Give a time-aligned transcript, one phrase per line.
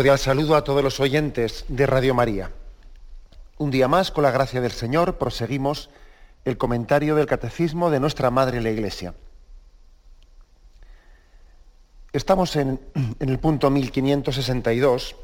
[0.00, 2.52] Cordial saludo a todos los oyentes de Radio María.
[3.58, 5.90] Un día más, con la gracia del Señor, proseguimos
[6.46, 9.12] el comentario del Catecismo de nuestra Madre la Iglesia.
[12.14, 15.16] Estamos en, en, el punto 1562,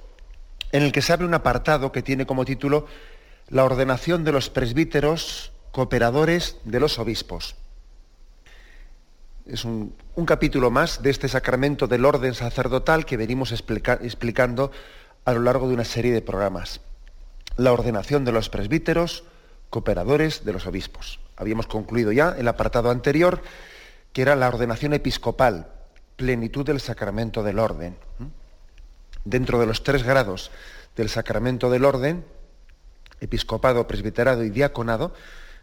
[0.72, 2.84] en el que se abre un apartado que tiene como título
[3.48, 7.56] La ordenación de los presbíteros cooperadores de los obispos
[9.47, 9.94] es un,
[10.27, 14.72] capítulo más de este sacramento del orden sacerdotal que venimos explicando
[15.25, 16.80] a lo largo de una serie de programas.
[17.56, 19.24] La ordenación de los presbíteros,
[19.70, 21.20] cooperadores de los obispos.
[21.36, 23.41] Habíamos concluido ya el apartado anterior,
[24.12, 25.69] que era la ordenación episcopal,
[26.17, 27.97] plenitud del sacramento del orden.
[29.24, 30.50] Dentro de los tres grados
[30.97, 32.24] del sacramento del orden,
[33.20, 35.13] episcopado, presbiterado y diaconado,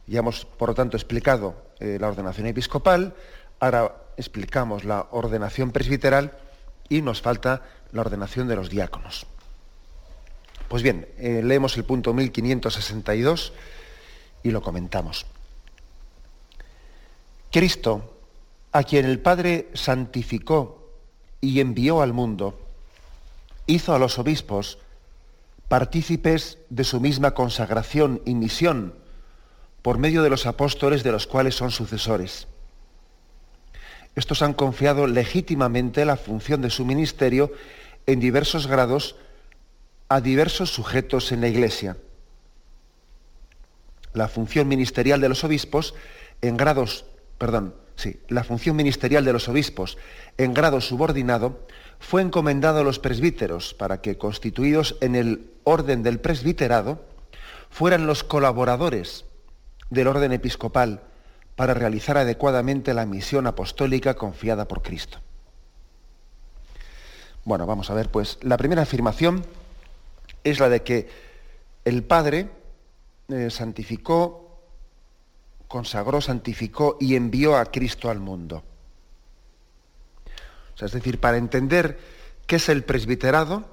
[0.05, 3.15] ya hemos, por lo tanto, explicado eh, la ordenación episcopal,
[3.63, 6.37] Ahora explicamos la ordenación presbiteral
[6.89, 7.61] y nos falta
[7.93, 9.25] la ordenación de los diáconos.
[10.67, 13.53] Pues bien, eh, leemos el punto 1562
[14.43, 15.25] y lo comentamos.
[17.53, 18.17] Cristo,
[18.73, 20.89] a quien el Padre santificó
[21.39, 22.59] y envió al mundo,
[23.65, 24.77] hizo a los obispos
[25.69, 28.93] partícipes de su misma consagración y misión
[29.81, 32.47] por medio de los apóstoles de los cuales son sucesores
[34.15, 37.51] estos han confiado legítimamente la función de su ministerio
[38.05, 39.15] en diversos grados
[40.09, 41.97] a diversos sujetos en la Iglesia.
[44.13, 45.95] La función ministerial de los obispos
[46.41, 47.05] en grados,
[47.39, 49.97] perdón, sí, la función ministerial de los obispos
[50.37, 51.65] en grado subordinado
[51.99, 57.03] fue encomendada a los presbíteros para que, constituidos en el orden del presbiterado,
[57.69, 59.25] fueran los colaboradores
[59.89, 61.01] del orden episcopal
[61.55, 65.19] para realizar adecuadamente la misión apostólica confiada por Cristo.
[67.45, 69.45] Bueno, vamos a ver, pues la primera afirmación
[70.43, 71.09] es la de que
[71.85, 72.49] el Padre
[73.27, 74.61] eh, santificó,
[75.67, 78.63] consagró, santificó y envió a Cristo al mundo.
[80.73, 81.99] O sea, es decir, para entender
[82.47, 83.72] qué es el presbiterado,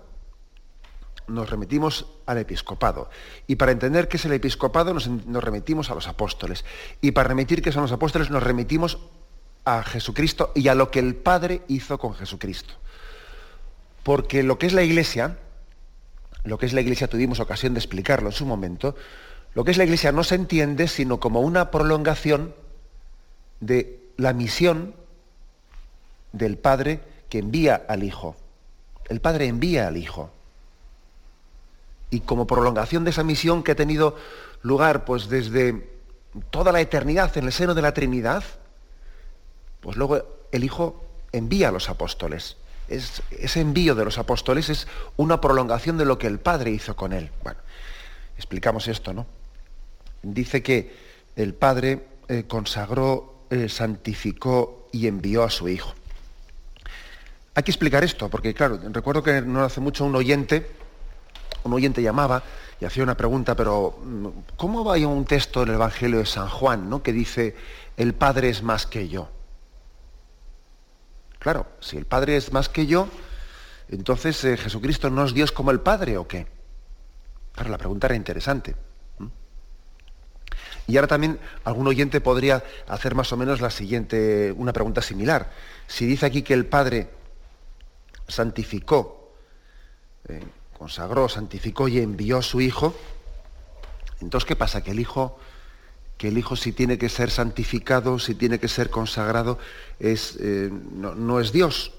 [1.31, 3.11] nos remitimos al episcopado.
[3.47, 5.09] Y para entender qué es el episcopado nos,
[5.43, 6.65] remitimos a los apóstoles.
[7.01, 8.99] Y para remitir qué son los apóstoles nos remitimos
[9.65, 12.75] a Jesucristo y a lo que el Padre hizo con Jesucristo.
[14.03, 15.39] Porque lo que es la iglesia,
[16.45, 18.97] lo que es la iglesia tuvimos ocasión de explicarlo en su momento,
[19.55, 22.55] lo que es la iglesia no se entiende sino como una prolongación
[23.61, 24.95] de la misión
[26.33, 28.37] del Padre que envía al Hijo.
[29.09, 30.31] El Padre envía al Hijo
[32.11, 34.17] y como prolongación de esa misión que ha tenido
[34.63, 35.89] lugar pues desde
[36.51, 38.45] toda la eternidad en el seno de la Trinidad,
[39.81, 40.23] pues luego
[40.53, 42.57] el Hijo envía a los apóstoles.
[42.89, 47.13] ese envío de los apóstoles es una prolongación de lo que el Padre hizo con
[47.13, 47.31] él.
[47.43, 47.61] Bueno,
[48.37, 49.27] explicamos esto, ¿no?
[50.23, 50.95] Dice que
[51.37, 55.95] el Padre eh, consagró, eh, santificó y envió a su Hijo.
[57.55, 60.71] Hay que explicar esto, porque claro, recuerdo que no hace mucho un oyente,
[61.65, 62.43] un oyente llamaba
[62.81, 64.27] y hacía una pregunta, pero mm,
[64.57, 67.03] ¿cómo va un texto del Evangelio de San Juan, ¿no?
[67.03, 67.55] que dice,
[67.97, 69.29] el Padre es más que yo?
[71.39, 73.09] Claro, si el Padre es más que yo,
[73.89, 76.47] entonces eh, Jesucristo no es Dios como el Padre o qué?
[77.53, 78.77] Claro, la pregunta era interesante.
[80.87, 85.51] Y ahora también algún oyente podría hacer más o menos la siguiente, una pregunta similar.
[85.87, 87.11] Si dice aquí que el Padre
[88.27, 89.35] santificó,
[90.29, 90.43] eh,
[90.81, 92.95] consagró, santificó y envió a su Hijo,
[94.23, 94.83] entonces ¿qué pasa?
[94.83, 95.39] Que el Hijo,
[96.17, 99.59] que el Hijo si tiene que ser santificado, si tiene que ser consagrado,
[99.99, 101.93] es, eh, no, es Dios.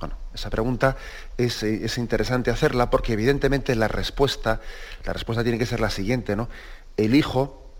[0.00, 0.96] Bueno, esa pregunta
[1.38, 4.60] es, es, interesante hacerla porque evidentemente la respuesta,
[5.04, 6.48] la respuesta tiene que ser la siguiente, ¿no?
[6.96, 7.70] El Hijo,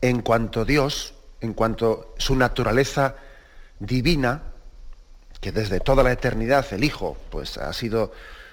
[0.00, 1.12] en cuanto Dios,
[1.42, 3.16] en cuanto su naturaleza
[3.80, 4.44] divina,
[5.42, 8.12] que desde toda la eternidad el Hijo pues, ha sido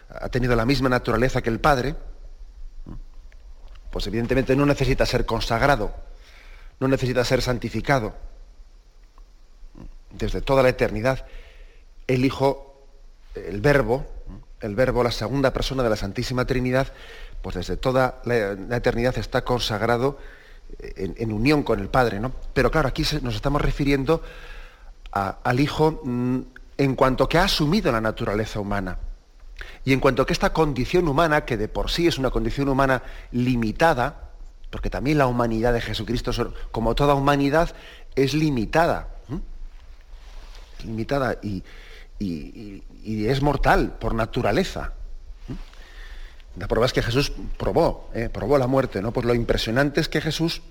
[0.10, 1.96] ha tenido la misma naturaleza que el Padre,
[3.92, 5.94] pues evidentemente no necesita ser consagrado,
[6.80, 8.16] no necesita ser santificado.
[10.12, 11.26] Desde toda la eternidad,
[12.08, 12.88] el Hijo,
[13.36, 14.06] el Verbo,
[14.64, 16.88] el verbo, la segunda persona de la Santísima Trinidad,
[17.42, 20.18] pues desde toda la, eternidad está consagrado
[20.80, 22.22] en, unión con el Padre.
[22.54, 24.24] Pero claro, aquí nos estamos refiriendo
[25.12, 26.40] al Hijo mm,
[26.78, 28.98] en cuanto que ha asumido la naturaleza humana.
[29.86, 33.04] Y en cuanto que esta condición humana, que de por sí es una condición humana
[33.32, 34.32] limitada,
[34.70, 36.32] porque también la humanidad de Jesucristo,
[36.72, 37.76] como toda humanidad,
[38.16, 39.10] es limitada.
[40.84, 41.64] limitada y,
[43.06, 44.94] es mortal por naturaleza.
[46.58, 48.30] La prueba es que Jesús probó, ¿eh?
[48.32, 49.12] probó la muerte, ¿no?
[49.12, 50.62] Pues lo impresionante es que Jesús,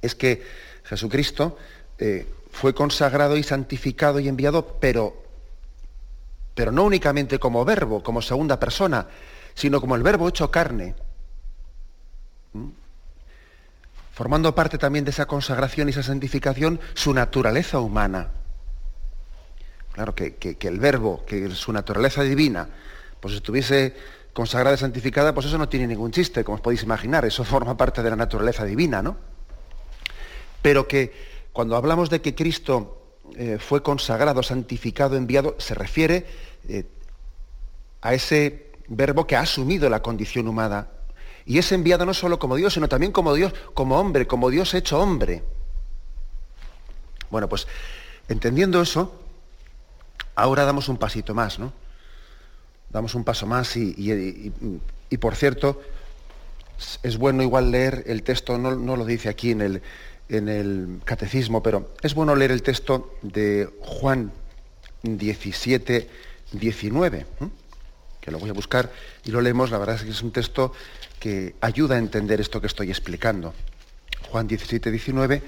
[0.00, 0.42] es que
[0.84, 1.58] Jesucristo
[1.98, 5.22] eh, fue consagrado y santificado y enviado, pero,
[6.56, 9.06] pero no únicamente como verbo, como segunda persona,
[9.54, 10.94] sino como el verbo hecho carne.
[14.12, 18.30] Formando parte también de esa consagración y esa santificación su naturaleza humana.
[19.92, 22.70] Claro, que, que el verbo, que su naturaleza divina,
[23.20, 23.94] pues estuviese
[24.32, 27.76] consagrada y santificada, pues eso no tiene ningún chiste, como os podéis imaginar, eso forma
[27.76, 29.18] parte de la naturaleza divina, ¿no?
[30.62, 31.12] Pero que
[31.52, 32.96] cuando hablamos de que Cristo
[33.34, 36.26] eh, fue consagrado, santificado, enviado, se refiere
[36.68, 36.84] eh,
[38.02, 40.88] a ese verbo que ha asumido la condición humana.
[41.44, 44.74] Y es enviado no solo como Dios, sino también como Dios, como hombre, como Dios
[44.74, 45.44] hecho hombre.
[47.30, 47.66] Bueno, pues
[48.28, 49.20] entendiendo eso,
[50.34, 51.72] ahora damos un pasito más, ¿no?
[52.90, 54.40] damos un paso más y,
[55.20, 55.82] por cierto,
[57.02, 59.82] es bueno igual leer el texto, no, lo dice aquí en el,
[60.28, 64.32] en el catecismo, pero es bueno leer el texto de Juan
[65.02, 66.08] 17,
[66.52, 67.26] 19,
[68.20, 68.92] que lo voy a buscar
[69.24, 70.72] y lo leemos, la verdad es que es un texto
[71.20, 73.54] que ayuda a entender esto que estoy explicando.
[74.30, 75.42] Juan 17, 19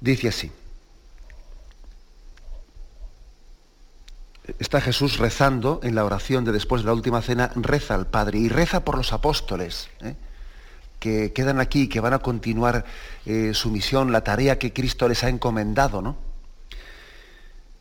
[0.00, 0.52] dice así.
[4.58, 8.38] está Jesús rezando en la oración de después de la última cena, reza al Padre
[8.38, 10.14] y reza por los apóstoles, ¿eh?
[10.98, 12.84] que quedan aquí, que van a continuar
[13.26, 16.16] eh, su misión, la tarea que Cristo les ha encomendado, ¿no?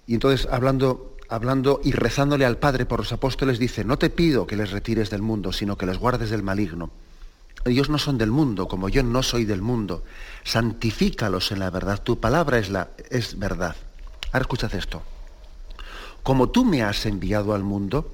[0.05, 4.47] Y entonces, hablando, hablando y rezándole al Padre por los apóstoles, dice, no te pido
[4.47, 6.91] que les retires del mundo, sino que les guardes del maligno.
[7.65, 10.03] Ellos no son del mundo, como yo no soy del mundo.
[10.44, 12.01] Santifícalos en la verdad.
[12.03, 13.75] Tu palabra es, la, es verdad.
[14.31, 15.01] Ahora escuchad esto
[16.24, 18.12] como tú me has enviado al mundo,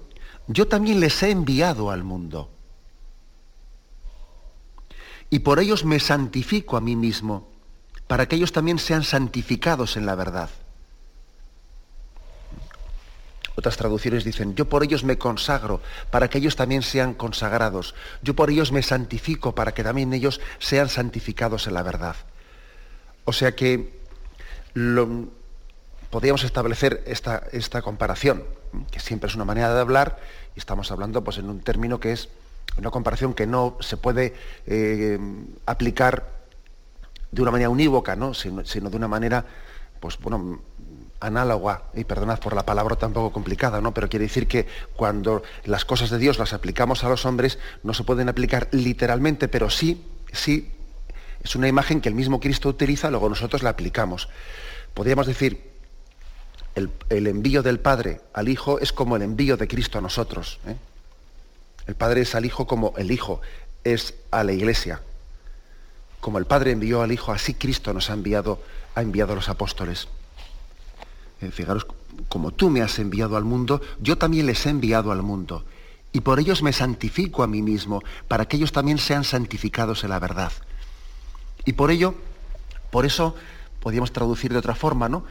[0.48, 2.50] yo también les he enviado al mundo.
[5.30, 7.48] Y por ellos me santifico a mí mismo,
[8.08, 10.50] para que ellos también sean santificados en la verdad.
[13.60, 17.94] Otras traducciones dicen, yo por ellos me consagro, para que ellos también sean consagrados.
[18.22, 22.16] Yo por ellos me santifico, para que también ellos sean santificados en la verdad.
[23.26, 24.00] O sea que
[24.76, 25.28] lo,
[26.10, 28.46] podríamos establecer esta, esta, comparación,
[28.92, 30.20] que siempre es una manera de hablar,
[30.56, 32.30] y estamos hablando pues, en un término que es
[32.78, 34.36] una comparación que no se puede
[34.68, 35.20] eh,
[35.66, 36.32] aplicar
[37.30, 38.34] de una manera unívoca, ¿no?
[38.34, 39.44] sino, de una manera
[40.00, 40.62] pues, bueno,
[41.20, 43.94] análoga, y perdonad por la palabra tan poco complicada, ¿no?
[43.94, 47.94] pero quiere decir que cuando las cosas de Dios las aplicamos a los hombres, no
[47.94, 50.72] se pueden aplicar literalmente, pero sí, sí,
[51.44, 54.30] es una imagen que el mismo Cristo utiliza, luego nosotros la aplicamos.
[54.94, 55.70] Podríamos decir,
[56.76, 60.60] el, envío del Padre al Hijo es como el envío de Cristo a nosotros.
[60.68, 60.76] ¿eh?
[61.88, 63.42] El Padre es al Hijo como el Hijo
[63.84, 65.02] es a la Iglesia.
[66.20, 68.62] Como el Padre envió al Hijo, así Cristo nos ha enviado,
[68.96, 70.08] ha enviado a los apóstoles.
[71.42, 71.86] Eh, fijaros,
[72.28, 75.64] como tú me has enviado al mundo, yo también les he enviado al mundo.
[76.12, 80.10] Y por ellos me santifico a mí mismo, para que ellos también sean santificados en
[80.10, 80.52] la verdad.
[81.66, 82.16] Y por ello,
[82.90, 83.36] por eso,
[83.80, 85.24] podríamos traducir de otra forma, ¿no?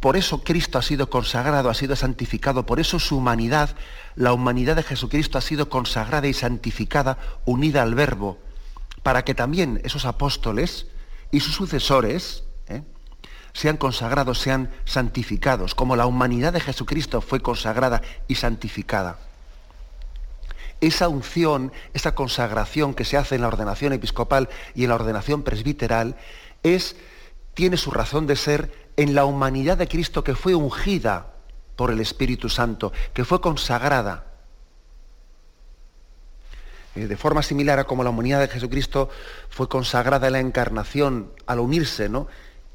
[0.00, 3.74] Por eso Cristo ha sido consagrado, ha sido santificado, por eso su humanidad,
[4.16, 8.38] la humanidad de Jesucristo ha sido consagrada y santificada, unida al Verbo,
[9.02, 10.86] para que también esos apóstoles
[11.30, 12.44] y sus sucesores.
[13.54, 19.16] Sean consagrados, sean santificados, como la humanidad de Jesucristo fue consagrada y santificada.
[20.80, 25.44] Esa unción, esa consagración que se hace en la ordenación episcopal y en la ordenación
[25.44, 26.16] presbiteral,
[26.64, 26.96] es,
[27.54, 31.28] tiene su razón de ser en la humanidad de Cristo que fue ungida
[31.76, 34.26] por el Espíritu Santo, que fue consagrada.
[36.96, 39.08] Eh, de forma similar a como la humanidad de Jesucristo
[39.48, 42.26] fue consagrada en la encarnación al unirse, ¿no?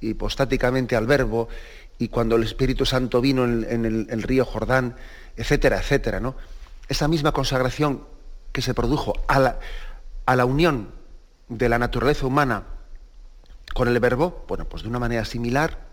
[0.01, 1.49] Hipostáticamente al Verbo,
[1.97, 4.95] y cuando el Espíritu Santo vino en, el, río Jordán,
[5.35, 6.35] etcétera, etcétera, ¿no?
[6.87, 8.05] Esa misma consagración
[8.53, 9.59] que se produjo a la,
[10.25, 10.91] a la unión
[11.49, 12.63] de la naturaleza humana
[13.73, 15.89] con el Verbo, bueno, pues de una manera similar,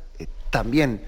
[0.50, 1.02] también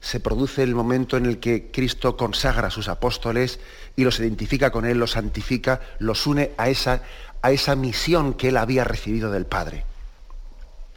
[0.00, 3.58] se produce el momento en el que Cristo consagra a sus apóstoles
[3.96, 7.02] y los identifica con Él, los santifica, los une a esa,
[7.42, 9.84] a esa misión que Él había recibido del Padre.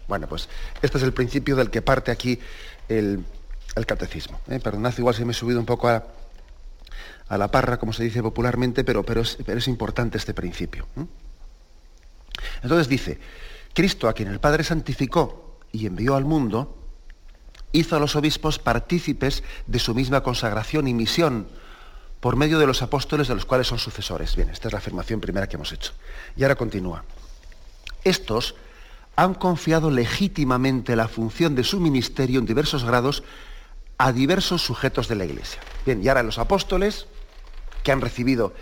[0.07, 0.47] Bueno, pues
[0.81, 2.39] este es el principio del que parte aquí
[2.87, 3.23] el,
[3.85, 4.39] catecismo.
[4.49, 4.59] ¿eh?
[4.59, 6.03] Perdonad, igual se me he subido un poco a,
[7.29, 10.87] la parra, como se dice popularmente, pero, pero, es, importante este principio.
[10.97, 11.05] ¿eh?
[12.63, 13.19] Entonces dice,
[13.73, 16.75] Cristo a quien el Padre santificó y envió al mundo,
[17.71, 21.47] hizo a los obispos partícipes de su misma consagración y misión
[22.19, 24.35] por medio de los apóstoles de los cuales son sucesores.
[24.35, 25.93] Bien, esta es la afirmación primera que hemos hecho.
[26.35, 27.03] Y ahora continúa.
[28.03, 28.55] Estos
[29.17, 33.23] han confiado legítimamente la función de su ministerio en diversos grados
[33.97, 35.59] a diversos sujetos de la Iglesia.
[35.85, 37.07] Bien, y ahora los apóstoles,
[37.83, 38.53] que han recibido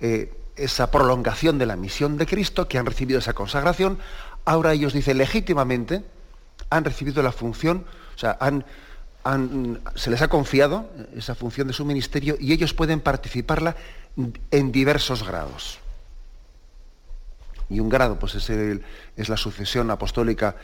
[0.00, 3.98] eh, esa prolongación de la misión de Cristo, que han recibido esa consagración,
[4.44, 6.04] ahora ellos dicen legítimamente,
[6.70, 8.38] han recibido la función o sea,
[9.96, 13.74] se les ha confiado esa función de su ministerio y ellos pueden participarla
[14.50, 15.80] en diversos grados.
[17.74, 20.54] Y un grado pues, es, la sucesión apostólica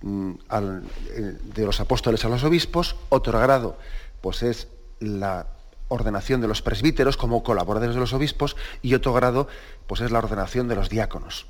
[0.00, 3.76] mm, eh, de los apóstoles a los obispos, otro grado
[4.22, 4.68] pues, es
[4.98, 5.46] la
[5.88, 9.46] ordenación de los presbíteros como colaboradores de los obispos y otro grado
[9.86, 11.46] pues, es la ordenación de los diáconos.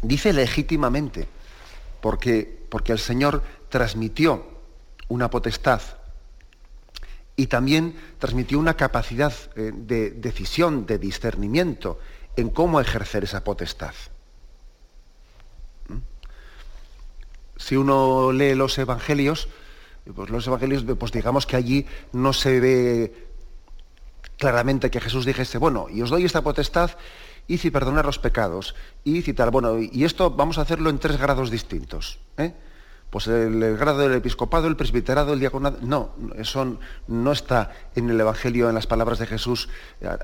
[0.00, 1.28] Dice legítimamente,
[2.00, 4.46] porque, porque el Señor transmitió
[5.08, 5.82] una potestad
[7.36, 11.98] y también transmitió una capacidad eh, de decisión, de discernimiento
[12.36, 13.94] en cómo ejercer esa potestad.
[15.88, 15.98] ¿Mm?
[17.56, 19.48] Si uno lee los evangelios,
[20.14, 23.28] pues los evangelios, pues digamos que allí no se ve
[24.38, 26.90] claramente que Jesús dijese, bueno, y os doy esta potestad,
[27.46, 30.98] y si perdonar los pecados, y si tal, bueno, y esto vamos a hacerlo en
[30.98, 32.18] tres grados distintos.
[32.36, 32.54] ¿eh?
[33.14, 38.20] pues el, grado del episcopado, el presbiterado, el diaconado, no, eso no está en el
[38.20, 39.68] Evangelio, en las palabras de Jesús,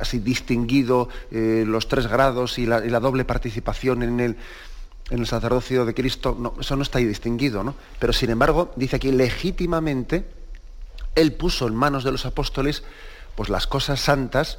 [0.01, 4.37] así distinguido eh, los tres grados y la, doble participación en el,
[5.11, 7.75] en el sacerdocio de Cristo, no, eso no está ahí distinguido, ¿no?
[7.99, 10.25] Pero sin embargo, dice aquí, legítimamente,
[11.15, 12.85] Él puso en manos de los apóstoles
[13.35, 14.59] pues las cosas santas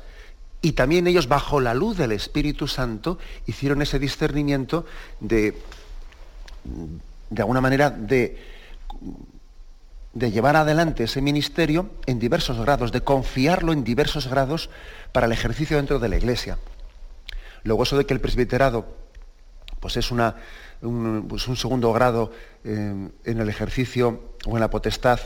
[0.62, 3.18] y también ellos, bajo la luz del Espíritu Santo,
[3.48, 4.86] hicieron ese discernimiento
[5.20, 5.58] de
[7.32, 8.38] de alguna manera, de,
[10.14, 14.70] de llevar adelante ese ministerio en diversos grados, de confiarlo en diversos grados
[15.14, 16.60] para el ejercicio dentro de la Iglesia.
[17.64, 18.86] Luego eso de que el presbiterado
[19.82, 22.32] pues es pues un segundo grado
[22.64, 25.20] eh, en el ejercicio o en la potestad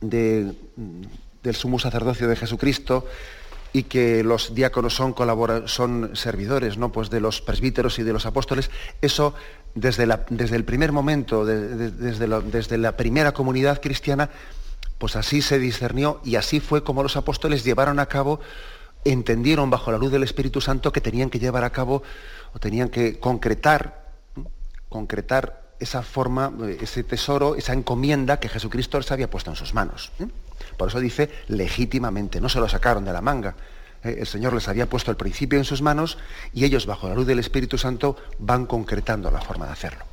[0.00, 0.56] del
[1.52, 3.06] sumo sacerdocio de Jesucristo,
[3.72, 5.14] y que los diáconos son,
[5.66, 6.92] son servidores ¿no?
[6.92, 9.34] pues de los presbíteros y de los apóstoles, eso
[9.74, 14.28] desde, la, desde el primer momento, desde, desde la primera comunidad cristiana,
[14.98, 18.40] pues así se discernió y así fue como los apóstoles llevaron a cabo,
[19.04, 22.02] entendieron bajo la luz del Espíritu Santo que tenían que llevar a cabo
[22.54, 24.12] o tenían que concretar,
[24.88, 30.12] concretar esa forma, ese tesoro, esa encomienda que Jesucristo les había puesto en sus manos.
[30.76, 33.56] Por eso dice legítimamente, no se lo sacaron de la manga.
[34.04, 34.16] ¿eh?
[34.20, 36.18] El Señor les había puesto el principio en sus manos
[36.52, 40.04] y ellos, bajo la luz del Espíritu Santo, van concretando la forma de hacerlo.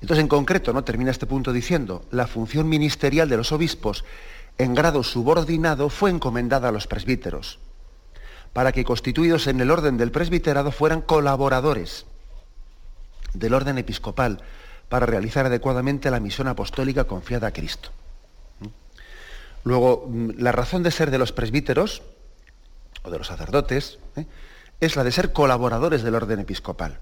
[0.00, 0.84] Entonces, en concreto, ¿no?
[0.84, 4.04] termina este punto diciendo, la función ministerial de los obispos
[4.56, 7.58] en grado subordinado fue encomendada a los presbíteros,
[8.52, 12.06] para que constituidos en el orden del presbiterado fueran colaboradores
[13.34, 14.42] del orden episcopal,
[14.88, 17.90] para realizar adecuadamente la misión apostólica confiada a Cristo.
[19.64, 22.02] Luego, mm, la razón de ser de los presbíteros,
[23.02, 24.26] o de los sacerdotes, ¿eh?
[24.80, 26.98] es la de ser colaboradores del orden episcopal.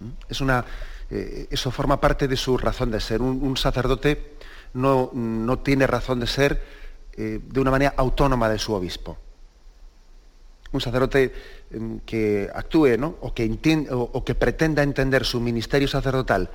[0.00, 0.10] ¿Mm?
[0.28, 0.64] Es una,
[1.10, 3.22] eh, eso forma parte de su razón de ser.
[3.22, 4.36] Un, sacerdote
[4.72, 5.10] no,
[5.62, 6.62] tiene razón de ser
[7.12, 9.18] eh, de una manera autónoma de su obispo.
[10.74, 11.32] Un sacerdote
[11.70, 13.46] em, que actúe o, que
[13.94, 16.50] o, que pretenda entender su ministerio sacerdotal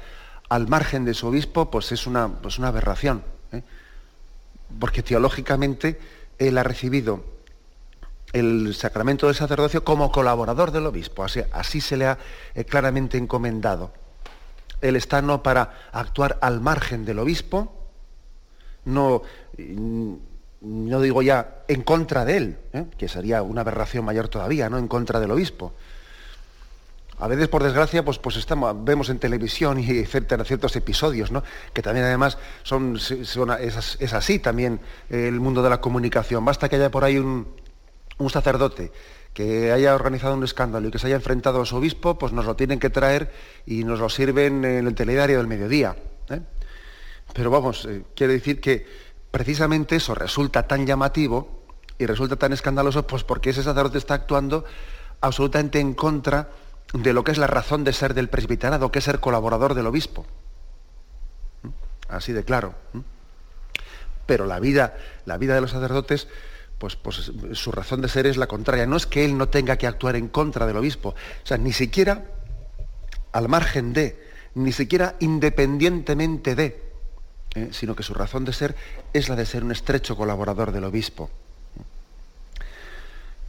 [0.50, 3.24] al margen de su obispo, pues es una, pues una aberración
[4.78, 6.00] porque teológicamente
[6.38, 7.24] él ha recibido
[8.34, 12.20] el sacramento del sacerdocio como colaborador del obispo, así, se le ha
[12.54, 13.92] eh, claramente encomendado.
[14.82, 17.74] Él está no para actuar al margen del obispo,
[18.86, 19.24] no,
[20.62, 22.86] no digo ya en contra de él, ¿eh?
[22.98, 25.74] que sería una aberración mayor todavía, no en contra del obispo,
[27.20, 31.44] a veces, por desgracia, pues, pues estamos, vemos en televisión y ciertos episodios, ¿no?
[31.74, 36.46] que también además son, es, así también el mundo de la comunicación.
[36.46, 37.48] Basta que haya por ahí un,
[38.30, 38.92] sacerdote
[39.34, 42.46] que haya organizado un escándalo y que se haya enfrentado a su obispo, pues nos
[42.46, 43.32] lo tienen que traer
[43.66, 45.96] y nos lo sirven en el telediario del mediodía.
[46.30, 46.42] ¿eh?
[47.34, 48.86] Pero vamos, eh, quiere decir que
[49.32, 51.60] precisamente eso resulta tan llamativo
[51.98, 54.66] y resulta tan escandaloso, pues porque ese sacerdote está actuando
[55.22, 56.50] absolutamente en contra
[56.94, 59.88] de lo que es la razón de ser del presbiterado, que es ser colaborador del
[59.88, 60.26] obispo.
[61.64, 61.68] ¿Mm?
[62.08, 62.74] Así de claro.
[62.94, 63.00] ¿Mm?
[64.26, 64.96] Pero la vida,
[65.26, 66.28] la vida de los sacerdotes,
[66.78, 68.86] pues, pues su razón de ser es la contraria.
[68.86, 71.10] No es que él no tenga que actuar en contra del obispo.
[71.10, 72.26] O sea, ni siquiera
[73.32, 74.24] al margen de,
[74.56, 76.89] ni siquiera independientemente de,
[77.56, 77.70] ¿eh?
[77.72, 78.76] sino que su razón de ser
[79.14, 81.30] es la de ser un estrecho colaborador del obispo.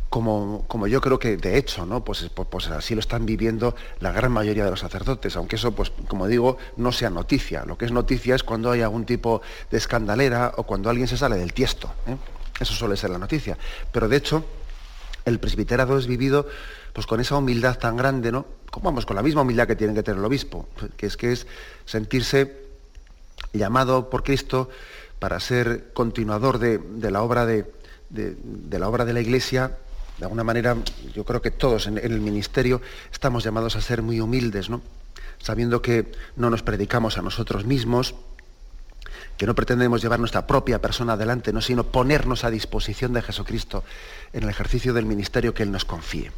[0.09, 2.02] Como, como, yo creo que de hecho, ¿no?
[2.02, 5.71] Pues, pues, pues, así lo están viviendo la gran mayoría de los sacerdotes, aunque eso,
[5.71, 7.64] pues, como digo, no sea noticia.
[7.64, 9.40] Lo que es noticia es cuando hay algún tipo
[9.71, 11.92] de escandalera o cuando alguien se sale del tiesto.
[12.09, 12.16] ¿eh?
[12.59, 13.57] Eso suele ser la noticia.
[13.92, 14.45] Pero de hecho,
[15.25, 16.49] el presbiterado es vivido
[16.92, 18.47] pues, con esa humildad tan grande, ¿no?
[18.83, 21.47] Vamos, con la misma humildad que tiene que tener el obispo, que es que es
[21.85, 22.69] sentirse
[23.52, 24.68] llamado por Cristo
[25.18, 26.80] para ser continuador de,
[27.11, 27.66] la obra de,
[28.70, 29.76] la obra de la Iglesia,
[30.18, 30.76] de alguna manera,
[31.14, 32.80] yo creo que todos en, el ministerio
[33.12, 34.82] estamos llamados a ser muy humildes, ¿no?
[35.38, 38.14] sabiendo que no nos predicamos a nosotros mismos,
[39.37, 41.62] que no pretendemos llevar nuestra propia persona adelante, ¿no?
[41.62, 43.85] sino ponernos a disposición de Jesucristo
[44.32, 46.30] en el ejercicio del ministerio que Él nos confíe.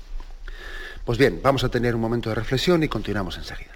[1.05, 3.73] Pues bien, vamos a tener un momento de reflexión y continuamos enseguida.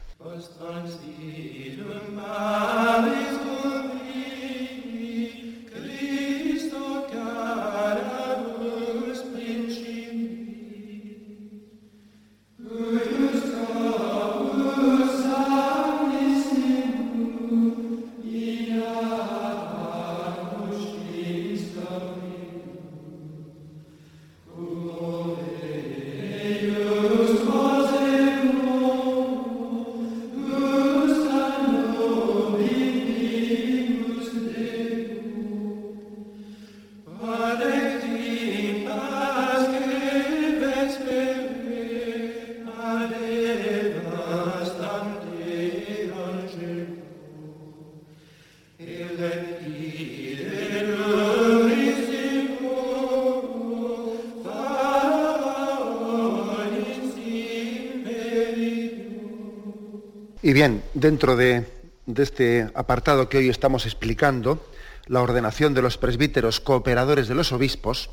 [60.46, 61.66] Y bien, dentro de,
[62.06, 64.64] este apartado que hoy estamos explicando,
[65.06, 68.11] la ordenación de los presbíteros cooperadores de los obispos,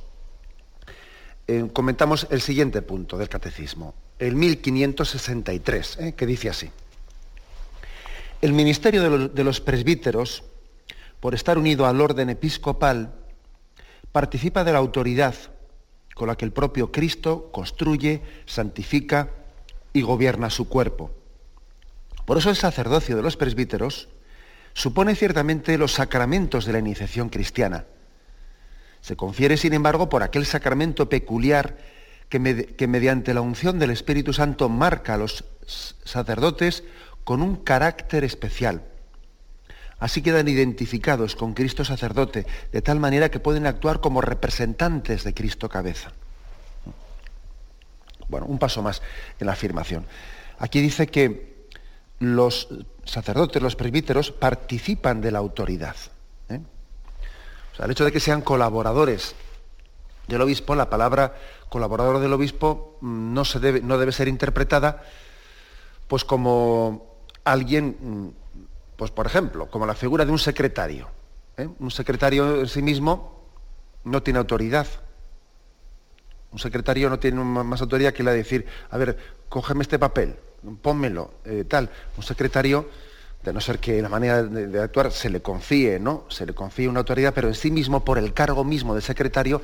[1.45, 6.71] eh, comentamos el siguiente punto del catecismo, el 1563, eh, que dice así.
[8.41, 10.41] El ministerio de los presbíteros,
[11.19, 13.13] por estar unido al orden episcopal,
[14.11, 15.35] participa de la autoridad
[16.15, 19.29] con la que el propio Cristo construye, santifica
[19.93, 21.11] y gobierna su cuerpo.
[22.25, 24.09] Por eso el sacerdocio de los presbíteros
[24.73, 27.85] supone ciertamente los sacramentos de la iniciación cristiana.
[29.01, 31.77] Se confiere, sin embargo, por aquel sacramento peculiar
[32.29, 36.83] que, mediante la unción del Espíritu Santo marca a los sacerdotes
[37.23, 38.81] con un carácter especial.
[39.99, 45.33] Así quedan identificados con Cristo sacerdote, de tal manera que pueden actuar como representantes de
[45.33, 46.11] Cristo cabeza.
[48.27, 49.01] Bueno, un paso más
[49.39, 50.07] en la afirmación.
[50.57, 51.52] Aquí dice que
[52.23, 52.69] los
[53.03, 55.95] sacerdotes, los presbíteros, participan de la autoridad.
[56.49, 56.61] ¿eh?
[57.73, 59.35] O sea, el hecho de que sean colaboradores
[60.27, 61.35] del obispo, la palabra
[61.69, 65.03] colaborador del obispo mm, no, se debe, no debe ser interpretada
[66.07, 68.27] pues como alguien, mm,
[68.95, 71.09] pues por ejemplo, como la figura de un secretario.
[71.57, 71.67] ¿eh?
[71.79, 73.49] Un secretario en sí mismo
[74.03, 74.87] no tiene autoridad.
[76.51, 79.17] Un secretario no tiene más autoridad que la de decir, a ver,
[79.49, 80.37] cógeme este papel,
[80.81, 81.89] pónmelo, eh, tal.
[82.17, 82.89] Un secretario,
[83.43, 86.25] de no ser que la manera de, actuar se le confíe, ¿no?
[86.29, 89.61] Se le confíe una autoridad, pero en sí mismo, por el cargo mismo de secretario,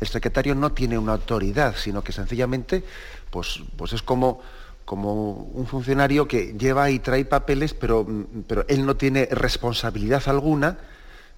[0.00, 2.84] el secretario no tiene una autoridad, sino que sencillamente,
[3.30, 4.40] pues, pues es como,
[4.84, 8.06] como un funcionario que lleva y trae papeles, pero,
[8.46, 10.78] pero él no tiene responsabilidad alguna,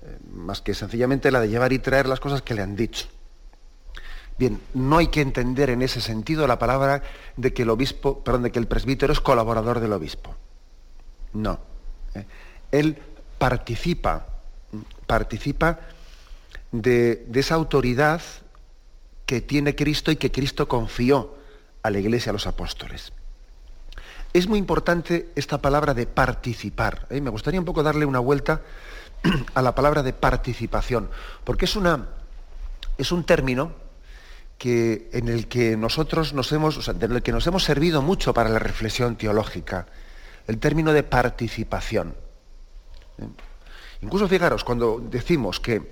[0.03, 3.07] eh, más que sencillamente la de llevar y traer las cosas que le han dicho.
[4.37, 7.03] Bien, no hay que entender en ese sentido la palabra
[7.37, 10.35] de que el obispo, perdón, de que el presbítero es colaborador del obispo.
[11.33, 11.61] No.
[12.15, 12.27] ¿eh?
[12.73, 12.99] Él
[13.39, 14.27] participa,
[15.07, 15.79] participa
[16.73, 18.21] de, esa autoridad
[19.27, 21.37] que tiene Cristo y que Cristo confió
[21.83, 23.13] a la iglesia, a los apóstoles.
[24.33, 27.07] Es muy importante esta palabra de participar.
[27.11, 27.21] ¿eh?
[27.21, 28.63] Me gustaría un poco darle una vuelta
[29.55, 31.09] a la palabra de participación,
[31.45, 32.09] porque es, una,
[32.99, 33.84] es un término
[34.59, 36.91] que, en el que nosotros nos hemos,
[37.23, 39.87] que nos hemos servido mucho para la reflexión teológica,
[40.47, 42.15] el término de participación.
[44.01, 45.83] Incluso fijaros, cuando decimos que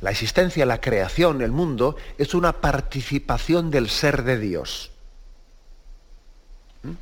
[0.00, 4.90] la existencia, la creación, el mundo, es una participación del ser de Dios.
[6.82, 6.92] ¿Mm?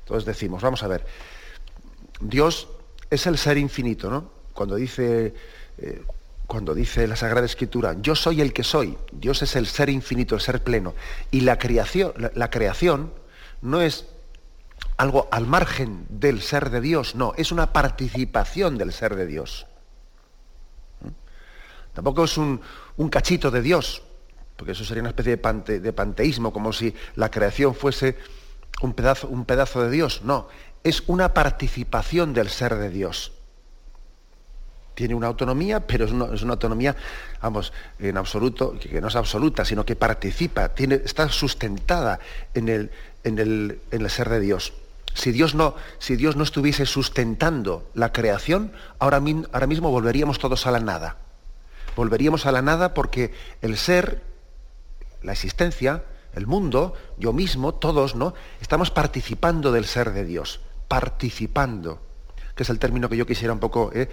[0.00, 1.06] Entonces decimos, vamos a ver,
[2.20, 2.68] Dios
[3.08, 4.30] es el ser infinito, ¿no?
[4.52, 5.34] Cuando dice,
[5.78, 6.02] eh,
[6.50, 10.34] cuando dice la Sagrada Escritura, yo soy el que soy, Dios es el ser infinito,
[10.34, 10.94] el ser pleno.
[11.30, 13.14] Y la creación, la creación
[13.62, 14.08] no es
[14.96, 19.68] algo al margen del ser de Dios, no, es una participación del ser de Dios.
[21.02, 21.10] ¿Mm?
[21.94, 22.60] Tampoco es un,
[23.12, 24.02] cachito de Dios,
[24.56, 28.18] porque eso sería una especie de, de, panteísmo, como si la creación fuese
[28.82, 30.22] un pedazo, un pedazo de Dios.
[30.24, 30.48] No,
[30.82, 33.39] es una participación del ser de Dios.
[35.00, 36.94] Tiene una autonomía, pero es una, autonomía,
[37.40, 42.20] vamos, en absoluto, que no es absoluta, sino que participa, tiene, está sustentada
[42.52, 42.90] en el,
[43.24, 44.74] en el, en el ser de Dios.
[45.14, 50.66] Si Dios, no, si Dios no estuviese sustentando la creación, ahora, ahora mismo volveríamos todos
[50.66, 51.16] a la nada.
[51.96, 53.32] Volveríamos a la nada porque
[53.62, 54.22] el ser,
[55.22, 58.34] la existencia, el mundo, yo mismo, todos, ¿no?
[58.60, 62.02] Estamos participando del ser de Dios, participando,
[62.54, 64.08] que es el término que yo quisiera un poco eh,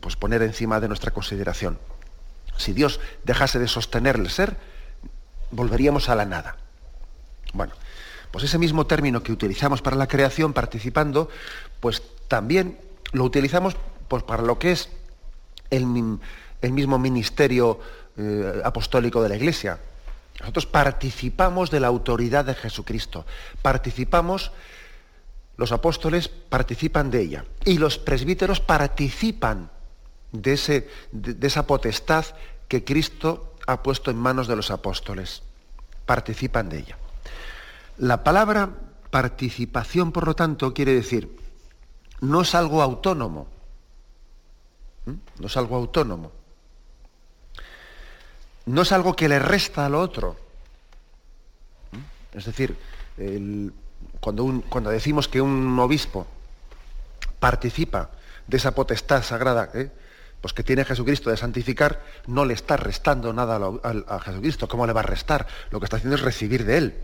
[0.00, 1.78] pues poner encima de nuestra consideración.
[2.56, 4.56] Si Dios dejase de sostener el ser,
[5.50, 6.56] volveríamos a la nada.
[7.52, 7.74] Bueno,
[8.30, 11.28] pues ese mismo término que utilizamos para la creación, participando,
[11.80, 12.78] pues también
[13.12, 13.76] lo utilizamos
[14.08, 14.88] pues, para lo que es
[15.70, 17.78] el, mismo ministerio
[18.16, 19.78] eh, apostólico de la Iglesia.
[20.40, 23.24] Nosotros participamos de la autoridad de Jesucristo,
[23.62, 24.50] participamos,
[25.56, 29.70] los apóstoles participan de ella y los presbíteros participan
[30.32, 32.24] de, ese, de esa potestad
[32.68, 35.42] que Cristo ha puesto en manos de los apóstoles,
[36.06, 36.98] participan de ella.
[37.98, 38.70] La palabra
[39.10, 41.38] participación, por lo tanto, quiere decir,
[42.20, 43.46] no es algo autónomo,
[45.38, 46.32] no es algo autónomo,
[48.66, 50.36] no es algo que le resta al otro.
[52.32, 52.76] Es decir,
[54.24, 56.26] cuando, decimos que un obispo
[57.38, 58.08] participa
[58.46, 59.90] de esa potestad sagrada ¿eh?
[60.40, 64.68] pues que tiene Jesucristo de santificar, no le está restando nada a, a, Jesucristo.
[64.68, 65.46] ¿Cómo le va a restar?
[65.70, 66.94] Lo que está haciendo es recibir de él.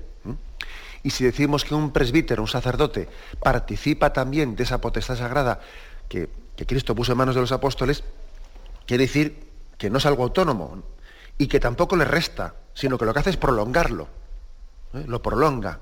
[1.02, 3.08] Y si decimos que un presbítero, un sacerdote,
[3.42, 5.60] participa también de esa potestad sagrada
[6.08, 6.28] que,
[6.66, 8.04] Cristo puso en manos de los apóstoles,
[8.86, 10.82] quiere decir que no es algo autónomo
[11.38, 14.08] y que tampoco le resta, sino que lo que hace es prolongarlo.
[14.92, 15.04] ¿eh?
[15.06, 15.80] Lo prolonga.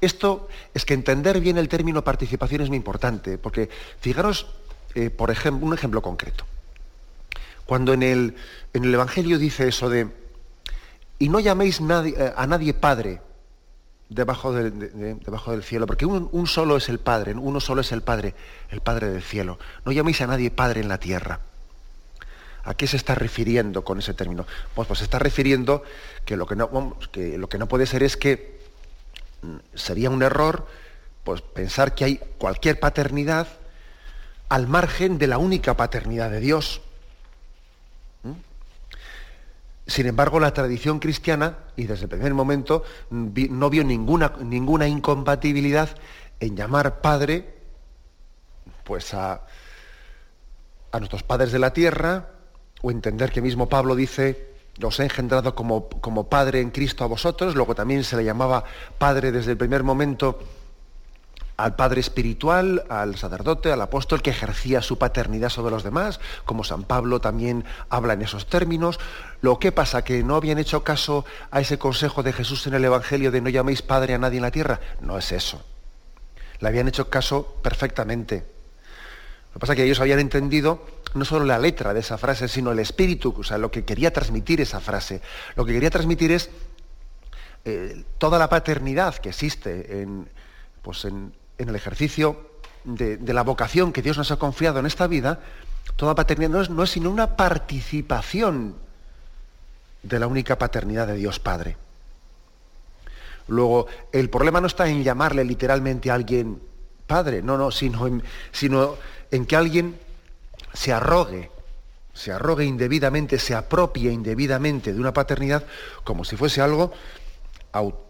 [0.00, 3.68] Esto es que entender bien el término participación es muy importante, porque
[4.00, 4.46] fijaros,
[4.94, 6.44] eh, por ejemplo, un ejemplo concreto.
[7.66, 8.34] Cuando en el,
[8.72, 10.08] en el Evangelio dice eso de
[11.20, 13.20] y no llaméis eh, a nadie Padre
[14.08, 18.02] debajo del, debajo del cielo, porque un, solo es el Padre, uno solo es el
[18.02, 18.34] Padre,
[18.70, 19.58] el Padre del cielo.
[19.84, 21.40] No llaméis a nadie Padre en la tierra.
[22.64, 24.46] ¿A qué se está refiriendo con ese término?
[24.74, 25.82] Pues, pues se está refiriendo
[26.24, 28.59] que lo que, no, que lo que no puede ser es que
[29.74, 30.66] sería un error
[31.24, 33.48] pues, pensar que hay cualquier paternidad
[34.48, 36.80] al margen de la única paternidad de Dios.
[39.86, 45.88] Sin embargo, la tradición cristiana, y desde el primer momento, no vio ninguna, ninguna incompatibilidad
[46.38, 47.54] en llamar padre
[48.84, 49.42] pues a,
[50.92, 52.28] a nuestros padres de la tierra,
[52.82, 54.49] o entender que mismo Pablo dice,
[54.82, 58.64] os he engendrado como, como padre en Cristo a vosotros, luego también se le llamaba
[58.98, 60.38] padre desde el primer momento
[61.60, 66.64] al Padre espiritual, al sacerdote, al apóstol que ejercía su paternidad sobre los demás, como
[66.64, 68.98] San Pablo también habla en esos términos.
[69.42, 72.84] Lo que pasa, que no habían hecho caso a ese consejo de Jesús en el
[72.84, 74.80] Evangelio de no llaméis Padre a nadie en la tierra.
[75.00, 75.62] No es eso.
[76.60, 78.59] Le habían hecho caso perfectamente.
[79.50, 82.46] Lo que pasa es que ellos habían entendido no solo la letra de esa frase,
[82.48, 85.20] sino el espíritu, o sea, lo que quería transmitir esa frase.
[85.56, 86.50] Lo que quería transmitir es
[87.64, 90.28] eh, toda la paternidad que existe en,
[90.82, 92.50] pues en, en el ejercicio
[92.84, 95.40] de, la vocación que Dios nos ha confiado en esta vida,
[95.96, 98.76] toda paternidad no es, sino una participación
[100.02, 101.76] de la única paternidad de Dios Padre.
[103.48, 106.62] Luego, el problema no está en llamarle literalmente a alguien
[107.10, 108.94] padre, no, no, sino en, sino
[109.32, 109.98] en que alguien
[110.72, 111.50] se arrogue,
[112.14, 115.64] se arrogue indebidamente, se apropie indebidamente de una paternidad
[116.04, 116.92] como si fuese algo,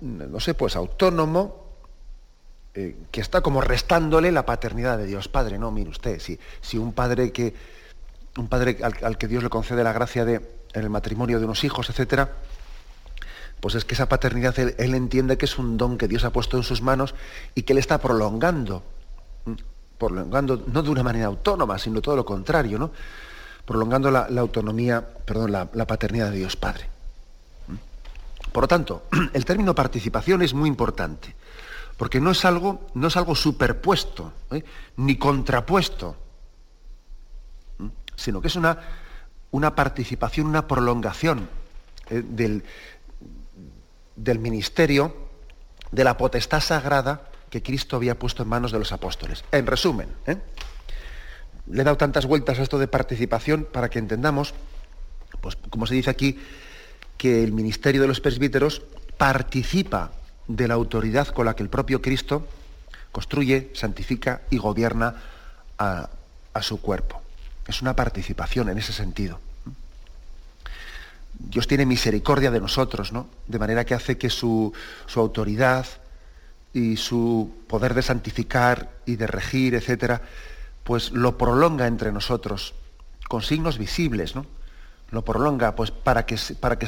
[0.03, 1.65] no sé, pues autónomo,
[2.75, 5.59] eh, que está como restándole la paternidad de Dios Padre.
[5.59, 7.55] No, mire usted, si, si un padre que
[8.37, 10.35] un padre al, que Dios le concede la gracia de
[10.73, 12.31] en el matrimonio de unos hijos, etcétera,
[13.61, 16.57] pues es que esa paternidad él, entiende que es un don que Dios ha puesto
[16.57, 17.15] en sus manos
[17.55, 18.83] y que él está prolongando,
[19.99, 22.91] prolongando no de una manera autónoma, sino todo lo contrario, ¿no?
[23.71, 26.89] prolongando la, autonomía, perdón, la, paternidad de Dios Padre.
[27.69, 28.51] ¿Mm?
[28.51, 31.37] Por lo tanto, el término participación es muy importante,
[31.97, 34.65] porque no es algo, no es algo superpuesto, ¿eh?
[34.97, 36.17] ni contrapuesto,
[37.79, 37.87] ¿Mm?
[38.17, 38.77] sino que es una,
[39.53, 41.49] una participación, una prolongación
[42.09, 42.25] ¿eh?
[42.27, 42.65] del,
[44.25, 45.15] del ministerio,
[45.93, 49.45] de la potestad sagrada que Cristo había puesto en manos de los apóstoles.
[49.51, 50.37] En resumen, ¿eh?
[51.67, 54.55] le he dado tantas vueltas a esto de participación para que entendamos,
[55.41, 56.39] pues como se dice aquí,
[57.17, 58.83] que el ministerio de los presbíteros
[59.17, 60.13] participa
[60.49, 62.47] de la autoridad con la que el propio Cristo
[63.13, 65.15] construye, santifica y gobierna
[65.79, 66.09] a,
[66.61, 67.23] su cuerpo.
[67.67, 69.41] Es una participación en ese sentido.
[71.49, 73.29] Dios tiene misericordia de nosotros, ¿no?
[73.47, 74.73] De manera que hace que su,
[75.07, 75.87] su autoridad,
[76.73, 80.23] y su poder de santificar y de regir, etcétera,
[80.85, 82.75] pues lo prolonga entre nosotros
[83.29, 84.47] con signos visibles, ¿no?
[85.11, 86.87] Lo prolonga pues para que, para que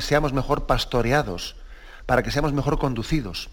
[0.00, 1.56] seamos mejor pastoreados,
[2.06, 3.50] para que seamos mejor conducidos.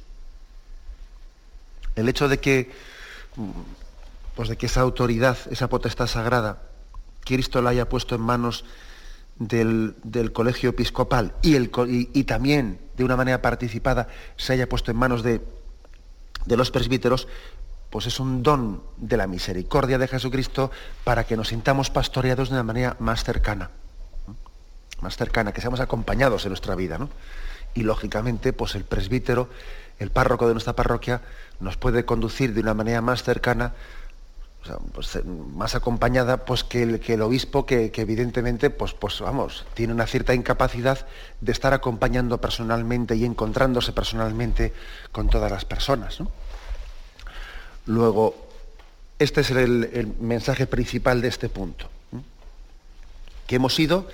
[1.95, 2.71] El hecho de que,
[4.35, 6.61] pues de que esa autoridad, esa potestad sagrada,
[7.25, 8.63] Cristo la haya puesto en manos
[9.37, 9.95] del,
[10.33, 15.23] colegio episcopal y, el, y también de una manera participada se haya puesto en manos
[15.23, 15.41] de
[16.45, 17.27] de los presbíteros,
[17.89, 20.71] pues es un don de la misericordia de Jesucristo
[21.03, 23.71] para que nos sintamos pastoreados de una manera más cercana,
[25.01, 26.97] más cercana, que seamos acompañados en nuestra vida.
[26.97, 27.09] ¿no?
[27.73, 29.49] Y lógicamente, pues el presbítero,
[29.99, 31.21] el párroco de nuestra parroquia,
[31.59, 33.73] nos puede conducir de una manera más cercana,
[34.91, 39.93] pues, más acompañada pues, que, el, que el obispo, que, evidentemente, pues, pues vamos, tiene
[39.93, 41.05] una cierta incapacidad
[41.41, 44.73] de estar acompañando personalmente y encontrándose personalmente
[45.11, 46.19] con todas las personas.
[47.85, 48.35] Luego,
[49.19, 51.89] este es el, mensaje principal de este punto.
[53.47, 54.07] Que hemos sido,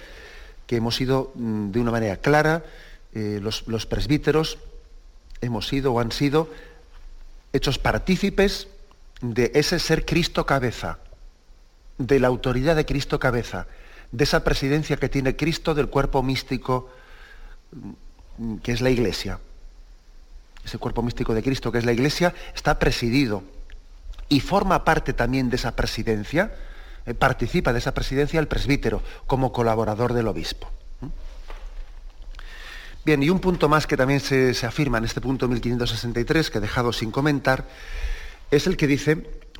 [0.67, 2.63] que hemos sido mm, de una manera clara,
[3.13, 4.57] eh, los, los presbíteros
[5.41, 6.49] hemos sido o han sido
[7.53, 8.67] hechos partícipes
[9.21, 10.99] de ese ser Cristo cabeza,
[11.97, 13.67] de la autoridad de Cristo cabeza,
[14.11, 16.89] de esa presidencia que tiene Cristo del cuerpo místico
[18.37, 19.39] mm, que es la iglesia.
[20.65, 23.43] Ese cuerpo místico de Cristo que es la iglesia está presidido
[24.27, 26.53] y forma parte también de esa presidencia,
[27.05, 30.69] eh, participa de esa presidencia el presbítero como colaborador del obispo.
[33.03, 36.59] Bien, y un punto más que también se, se afirma en este punto 1563, que
[36.59, 37.65] he dejado sin comentar,
[38.51, 39.15] es el que dice,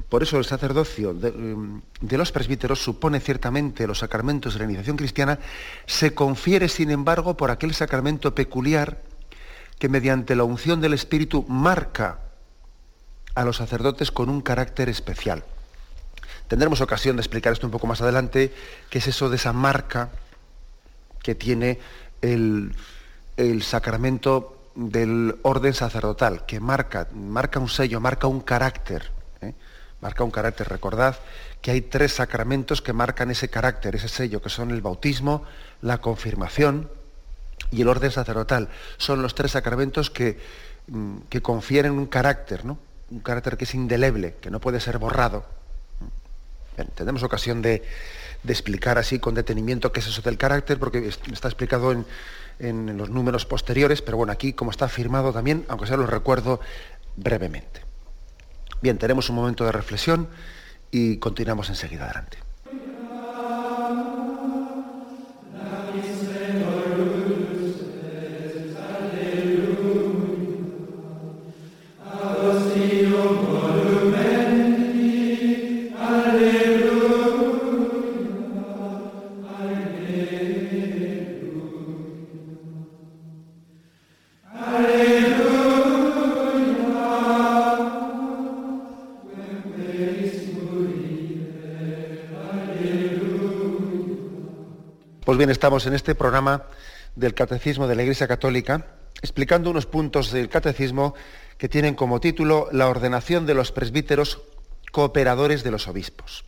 [0.09, 4.97] por eso el sacerdocio mm, de, los presbíteros supone ciertamente los sacramentos de la iniciación
[4.97, 5.39] cristiana,
[5.85, 9.01] se confiere, sin embargo, por aquel sacramento peculiar
[9.79, 12.19] que mediante la unción del Espíritu marca
[13.33, 15.43] a los sacerdotes con un carácter especial.
[16.49, 18.53] Tendremos ocasión de explicar esto un poco más adelante,
[18.89, 20.09] qué es eso de esa marca
[21.23, 21.79] que tiene
[22.21, 22.75] el,
[23.37, 29.11] el sacramento del orden sacerdotal, que marca, marca un sello, marca un carácter.
[29.41, 29.53] ¿eh?
[30.01, 30.67] Marca un carácter.
[30.69, 31.17] Recordad
[31.61, 35.43] que hay tres sacramentos que marcan ese carácter, ese sello, que son el bautismo,
[35.81, 36.89] la confirmación
[37.69, 38.69] y el orden sacerdotal.
[38.97, 40.39] Son los tres sacramentos que,
[40.87, 42.79] mm, que confieren un carácter, ¿no?
[43.11, 45.45] un carácter que es indeleble, que no puede ser borrado.
[46.95, 47.83] tenemos ocasión de,
[48.43, 52.05] de explicar así con detenimiento qué es eso del carácter, porque está explicado en,
[52.61, 56.59] en los números posteriores, pero bueno, aquí como está firmado también, aunque sea lo recuerdo
[57.15, 57.81] brevemente.
[58.81, 60.29] Bien, tenemos un momento de reflexión
[60.91, 62.37] y continuamos enseguida adelante.
[95.41, 96.65] Bien, estamos en este programa
[97.15, 98.85] del Catecismo de la Iglesia Católica,
[99.23, 101.15] explicando unos puntos del Catecismo
[101.57, 104.39] que tienen como título la ordenación de los presbíteros
[104.91, 106.45] cooperadores de los obispos.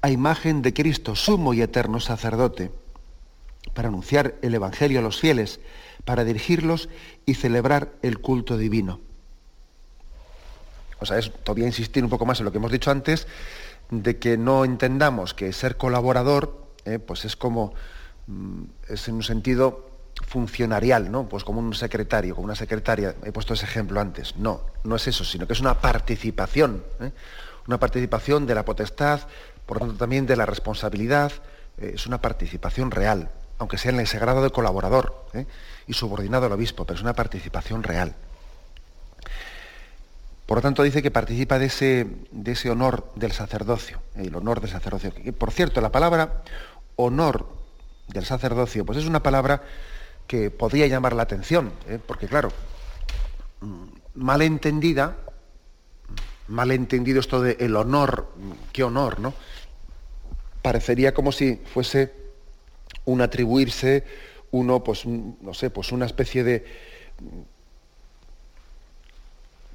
[0.00, 2.70] a imagen de Cristo, sumo y eterno sacerdote,
[3.74, 5.58] para anunciar el Evangelio a los fieles,
[6.04, 6.88] para dirigirlos
[7.24, 9.00] y celebrar el culto divino.
[11.00, 13.26] O sea, es todavía insistir un poco más en lo que hemos dicho antes,
[13.90, 17.74] de que no entendamos que ser colaborador, eh, pues es como,
[18.88, 19.90] es en un sentido
[20.26, 21.28] funcionarial, ¿no?
[21.28, 24.36] Pues como un secretario, como una secretaria, he puesto ese ejemplo antes.
[24.36, 27.12] No, no es eso, sino que es una participación, ¿eh?
[27.66, 29.20] una participación de la potestad,
[29.66, 31.32] por lo tanto también de la responsabilidad,
[31.78, 35.26] eh, es una participación real, aunque sea en ese grado de colaborador
[35.86, 38.14] y subordinado al obispo, pero es una participación real.
[40.46, 44.60] Por lo tanto, dice que participa de ese, de ese honor del sacerdocio, el honor
[44.60, 45.12] del sacerdocio.
[45.36, 46.42] por cierto, la palabra
[46.94, 47.55] honor
[48.08, 49.62] del sacerdocio, pues es una palabra
[50.26, 51.98] que podría llamar la atención, ¿eh?
[52.04, 52.50] porque claro,
[53.60, 55.16] mm, mal entendida,
[56.48, 58.32] mal entendido esto de el honor,
[58.72, 59.34] qué honor, ¿no?
[60.62, 62.12] Parecería como si fuese
[63.04, 64.04] un atribuirse
[64.50, 66.64] uno, pues, no sé, pues una especie de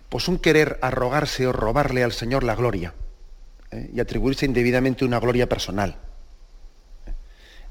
[0.10, 2.94] pues un querer arrogarse o robarle al Señor la gloria
[3.72, 3.90] ¿eh?
[3.94, 5.96] y atribuirse indebidamente una gloria personal.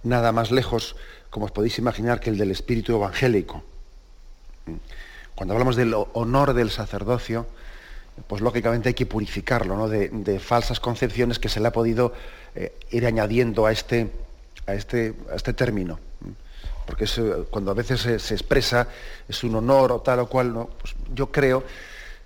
[0.02, 0.96] Nada más lejos,
[1.30, 3.62] como os podéis imaginar, que el del espíritu evangélico.
[5.34, 7.46] Cuando hablamos del honor del sacerdocio,
[8.26, 9.88] pues lógicamente hay que purificarlo ¿no?
[9.88, 12.12] de, falsas concepciones que se le ha podido
[12.54, 14.10] eh, ir añadiendo a este,
[14.66, 15.98] a este, a este término.
[16.86, 17.06] Porque
[17.50, 18.88] cuando a veces se, expresa
[19.28, 20.66] es un honor o tal o cual, ¿no?
[20.80, 21.62] Pues yo creo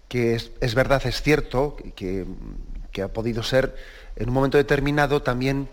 [0.09, 2.25] que es, verdad, es cierto, que,
[3.03, 3.77] ha podido ser
[4.17, 5.69] en un momento determinado también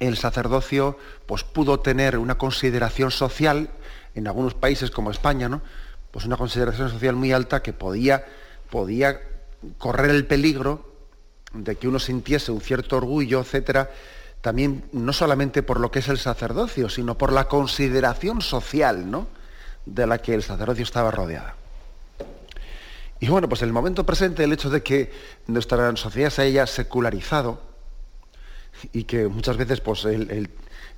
[0.00, 3.70] el sacerdocio pues, pudo tener una consideración social
[4.14, 5.62] en algunos países como España, ¿no?
[6.10, 8.24] Pues una consideración social muy alta que podía,
[8.70, 9.20] podía
[9.78, 10.92] correr el peligro
[11.54, 13.90] de que uno sintiese un cierto orgullo, etcétera,
[14.40, 19.28] también no solamente por lo que es el sacerdocio, sino por la consideración social, ¿no?
[19.86, 21.54] de la que el sacerdocio estaba rodeada.
[23.20, 25.12] Y bueno, pues el momento presente el hecho de que
[25.46, 27.71] nuestra sociedad se haya secularizado
[28.92, 30.48] y que muchas veces pues, en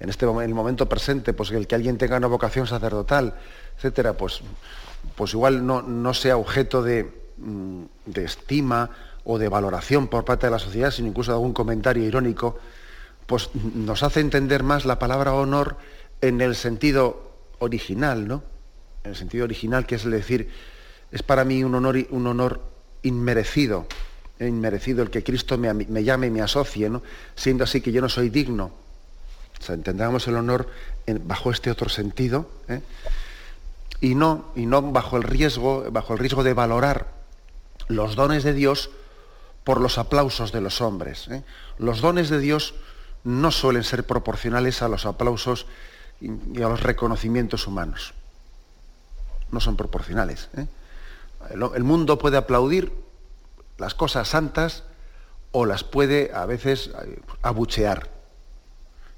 [0.00, 3.34] este el momento presente, pues el que alguien tenga una vocación sacerdotal,
[3.76, 4.40] etcétera, pues,
[5.14, 8.90] pues igual no, no sea objeto de, mm, de, estima
[9.24, 12.58] o de valoración por parte de la sociedad, sino incluso de algún comentario irónico,
[13.26, 15.76] pues nos hace entender más la palabra honor
[16.20, 18.42] en el sentido original, ¿no?
[19.02, 20.50] En el sentido original, que es decir,
[21.10, 22.60] es para mí un honor, un honor
[23.02, 23.86] inmerecido,
[24.40, 27.02] inmerecido el que Cristo me, llame y me asocie, ¿no?
[27.36, 28.72] siendo así que yo no soy digno.
[29.60, 30.68] O sea, entendamos el honor
[31.22, 32.80] bajo este otro sentido, ¿eh?
[34.00, 37.12] y, no, y no bajo el riesgo, bajo el riesgo de valorar
[37.88, 38.90] los dones de Dios
[39.62, 41.28] por los aplausos de los hombres.
[41.28, 41.42] ¿eh?
[41.78, 42.74] Los dones de Dios
[43.22, 45.66] no suelen ser proporcionales a los aplausos
[46.20, 48.14] y a los reconocimientos humanos.
[49.50, 50.50] No son proporcionales.
[50.56, 50.66] ¿eh?
[51.74, 52.92] El mundo puede aplaudir
[53.78, 54.84] las cosas santas
[55.50, 56.90] o las puede a veces
[57.42, 58.10] abuchear.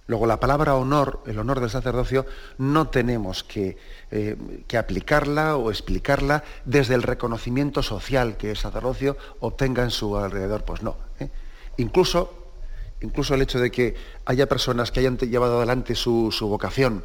[0.06, 2.26] Luego la palabra honor, el honor del sacerdocio,
[2.58, 3.76] no tenemos que,
[4.12, 4.36] eh,
[4.78, 10.64] aplicarla o explicarla desde el reconocimiento social que el sacerdocio obtenga en su alrededor.
[10.64, 10.96] Pues no.
[11.18, 11.28] ¿eh?
[11.78, 12.52] Incluso,
[13.00, 13.96] incluso el hecho de que
[14.26, 17.02] haya personas que hayan llevado adelante su vocación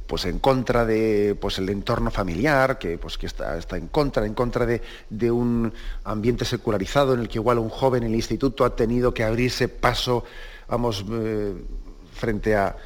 [0.00, 4.26] pues en contra de pues el entorno familiar, que, pues, que está, está en contra,
[4.26, 5.72] en contra de, un
[6.04, 9.68] ambiente secularizado en el que igual un joven en el instituto ha tenido que abrirse
[9.68, 10.24] paso,
[10.68, 11.54] vamos, eh,
[12.12, 12.76] frente a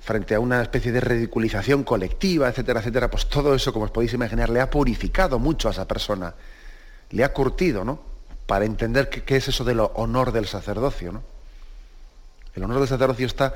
[0.00, 4.14] frente a una especie de ridiculización colectiva, etcétera, etcétera, pues todo eso, como os podéis
[4.14, 6.32] imaginar, le ha purificado mucho a esa persona,
[7.10, 7.98] le ha curtido, ¿no?
[8.46, 11.24] Para entender qué es eso del honor del sacerdocio, ¿no?
[12.54, 13.54] El honor del sacerdocio está,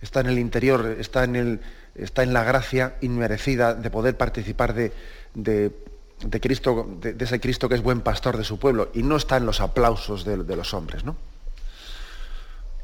[0.00, 1.60] está en el interior, está en el,
[1.94, 4.92] está en la gracia inmerecida de poder participar de,
[6.40, 9.46] Cristo, de, ese Cristo que es buen pastor de su pueblo, y no está en
[9.46, 11.04] los aplausos de, los hombres.
[11.04, 11.16] ¿no?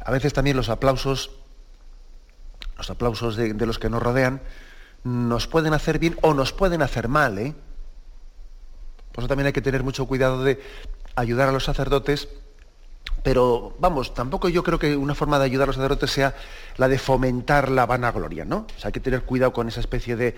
[0.04, 1.30] A veces también los aplausos,
[2.76, 4.40] los aplausos de, los que nos rodean,
[5.04, 7.38] nos pueden hacer bien o nos pueden hacer mal.
[7.38, 7.54] ¿eh?
[9.12, 10.60] Por eso también hay que tener mucho cuidado de
[11.14, 12.28] ayudar a los sacerdotes
[13.22, 16.34] pero vamos, tampoco yo creo que una forma de ayudar a los sacerdotes sea
[16.76, 18.66] la de fomentar la vanagloria, ¿no?
[18.76, 20.34] O sea, hay que tener cuidado con esa especie de,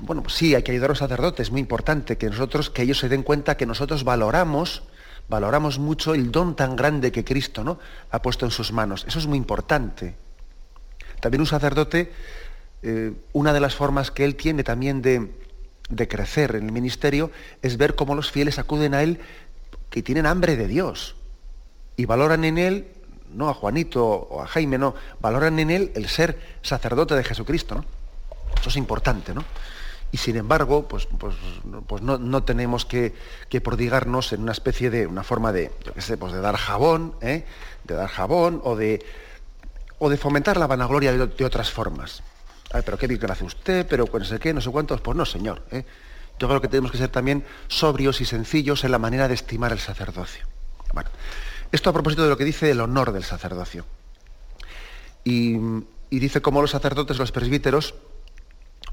[0.00, 2.82] bueno, pues sí, hay que ayudar a los sacerdotes, es muy importante que nosotros, que
[2.82, 4.82] ellos se den cuenta que nosotros valoramos,
[5.28, 7.78] valoramos mucho el don tan grande que Cristo ¿no?
[8.10, 9.04] ha puesto en sus manos.
[9.08, 10.16] Eso es muy importante.
[11.20, 12.12] También un sacerdote,
[12.82, 15.32] eh, una de las formas que él tiene también de,
[15.90, 17.30] de crecer en el ministerio
[17.62, 19.20] es ver cómo los fieles acuden a él
[19.90, 21.14] que tienen hambre de Dios.
[21.96, 22.86] y valoran en él,
[23.34, 27.74] no a Juanito o a Jaime, no, valoran en él el ser sacerdote de Jesucristo,
[27.74, 27.84] ¿no?
[28.60, 29.44] Eso es importante, ¿no?
[30.10, 31.34] Y sin embargo, pues, pues,
[31.86, 33.12] pues no, tenemos que,
[33.62, 37.14] prodigarnos en una especie de, una forma de, yo qué sé, pues de dar jabón,
[37.20, 37.44] ¿eh?
[37.84, 39.04] de dar jabón o de,
[39.98, 42.22] o de fomentar la vanagloria de, otras formas.
[42.72, 45.26] Pero qué bien que hace usted, pero no sé qué, no sé cuántos, pues no,
[45.26, 45.62] señor.
[45.70, 45.84] ¿eh?
[46.38, 49.72] Yo creo que tenemos que ser también sobrios y sencillos en la manera de estimar
[49.72, 50.46] el sacerdocio.
[51.70, 53.84] Esto a propósito de lo que dice el honor del sacerdocio.
[55.24, 55.56] Y,
[56.10, 57.94] y dice cómo los sacerdotes, los presbíteros,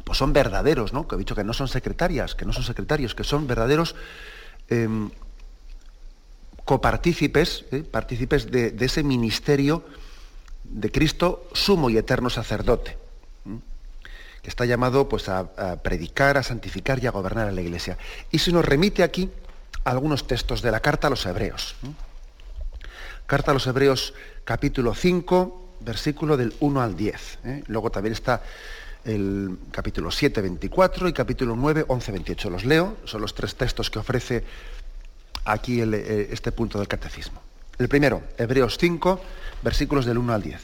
[0.04, 1.08] pues son verdaderos, ¿no?
[1.08, 3.96] Que he dicho que no son secretarias, que no son secretarios, que son verdaderos
[4.70, 5.10] em,
[6.66, 7.84] copartícipes, ¿eh?
[7.84, 9.84] partícipes de, ese ministerio
[10.64, 12.98] de Cristo, sumo y eterno sacerdote,
[14.46, 17.98] que está llamado pues, a, predicar, a santificar y a gobernar a la iglesia.
[18.30, 19.32] Y se nos remite aquí
[19.86, 21.76] algunos textos de la carta a los hebreos.
[23.26, 27.40] Carta a los hebreos capítulo 5, versículo del 1 al 10.
[27.44, 27.64] ¿eh?
[27.66, 28.44] Luego también está
[29.04, 32.50] el capítulo 7, 24 y capítulo 9, 11, 28.
[32.52, 34.44] Los leo, son los tres textos que ofrece
[35.46, 37.42] aquí eh, este punto del catecismo.
[37.80, 39.20] El primero, Hebreos 5,
[39.64, 40.62] versículos del 1 al 10.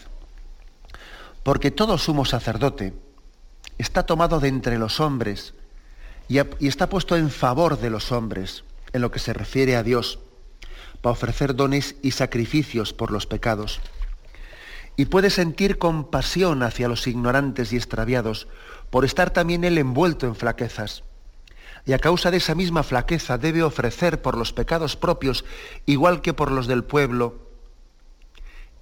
[1.42, 2.94] Porque todo sumo sacerdote
[3.82, 5.54] está tomado de entre los hombres
[6.28, 8.64] y, está puesto en favor de los hombres
[8.94, 10.20] en lo que se refiere a Dios,
[11.02, 13.82] para ofrecer dones y sacrificios por los pecados
[14.96, 18.48] y puede sentir compasión hacia los ignorantes y extraviados
[18.90, 21.04] por estar también él envuelto en flaquezas.
[21.86, 25.46] Y a causa de esa misma flaqueza debe ofrecer por los pecados propios,
[25.86, 27.50] igual que por los del pueblo.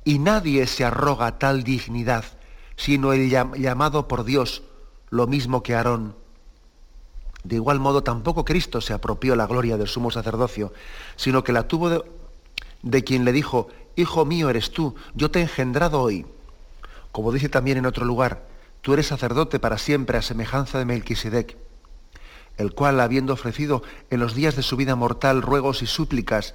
[0.03, 2.25] Y nadie se arroga tal dignidad,
[2.75, 4.63] sino el llamado por Dios,
[5.09, 6.15] lo mismo que Aarón.
[7.43, 10.73] De igual modo tampoco Cristo se apropió la gloria del sumo sacerdocio,
[11.15, 12.03] sino que la tuvo
[12.81, 16.25] de, quien le dijo, Hijo mío eres tú, yo te he engendrado hoy.
[17.11, 18.47] Como dice también en otro lugar,
[18.81, 21.57] tú eres sacerdote para siempre a semejanza de Melquisedec,
[22.57, 26.53] el cual, habiendo ofrecido en los días de su vida mortal ruegos y súplicas,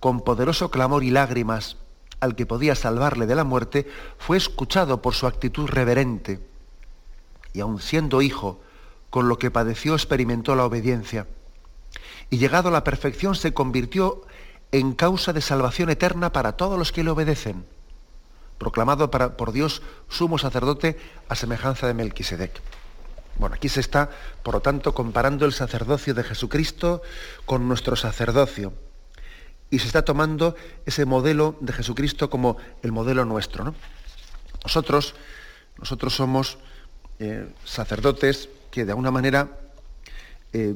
[0.00, 1.78] con poderoso clamor y lágrimas,
[2.20, 3.88] al que podía salvarle de la muerte,
[4.18, 6.40] fue escuchado por su actitud reverente.
[7.54, 8.60] Y aun siendo hijo,
[9.08, 11.26] con lo que padeció experimentó la obediencia.
[12.28, 14.22] Y llegado a la perfección se convirtió
[14.72, 17.64] en causa de salvación eterna para todos los que le obedecen,
[18.58, 20.98] proclamado por Dios sumo sacerdote
[21.28, 22.60] a semejanza de Melquisedec.
[23.36, 24.10] Bueno, aquí se está,
[24.42, 27.02] por lo tanto, comparando el sacerdocio de Jesucristo
[27.46, 28.72] con nuestro sacerdocio.
[29.70, 30.54] Y se está tomando
[30.86, 33.74] ese modelo de Jesucristo como el modelo nuestro.
[34.62, 35.14] Nosotros,
[35.78, 36.58] nosotros somos
[37.18, 39.48] eh, sacerdotes que de alguna manera
[40.52, 40.74] eh,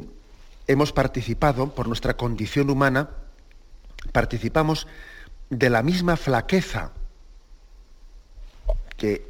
[0.66, 3.10] hemos participado por nuestra condición humana
[4.12, 4.86] participamos
[5.50, 6.92] de la misma flaqueza
[8.96, 9.24] que,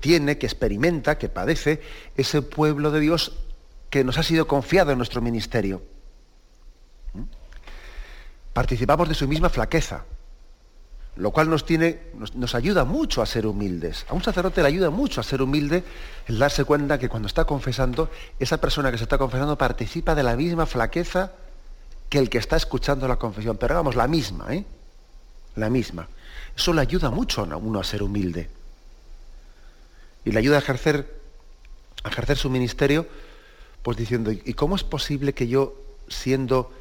[0.00, 1.80] tiene, que experimenta, que padece
[2.16, 3.32] ese pueblo de Dios
[3.90, 5.82] que nos ha sido confiado en nuestro ministerio.
[7.14, 7.22] ¿Mm?
[8.52, 10.04] Participamos de su misma flaqueza,
[11.18, 14.06] lo cual nos, tiene, nos, ayuda mucho a ser humildes.
[14.08, 15.82] A un sacerdote le ayuda mucho a ser humilde
[16.28, 18.08] el darse cuenta que cuando está confesando,
[18.38, 21.32] esa persona que se está confesando participa de la misma flaqueza
[22.08, 24.64] que el que está escuchando la confesión, pero vamos, la misma, ¿eh?
[25.56, 26.08] La misma.
[26.56, 28.48] Eso le ayuda mucho a uno a ser humilde.
[30.24, 31.20] Y le ayuda a ejercer,
[32.04, 33.08] a ejercer su ministerio,
[33.82, 35.74] pues diciendo, ¿y cómo es posible que yo,
[36.06, 36.72] siendo,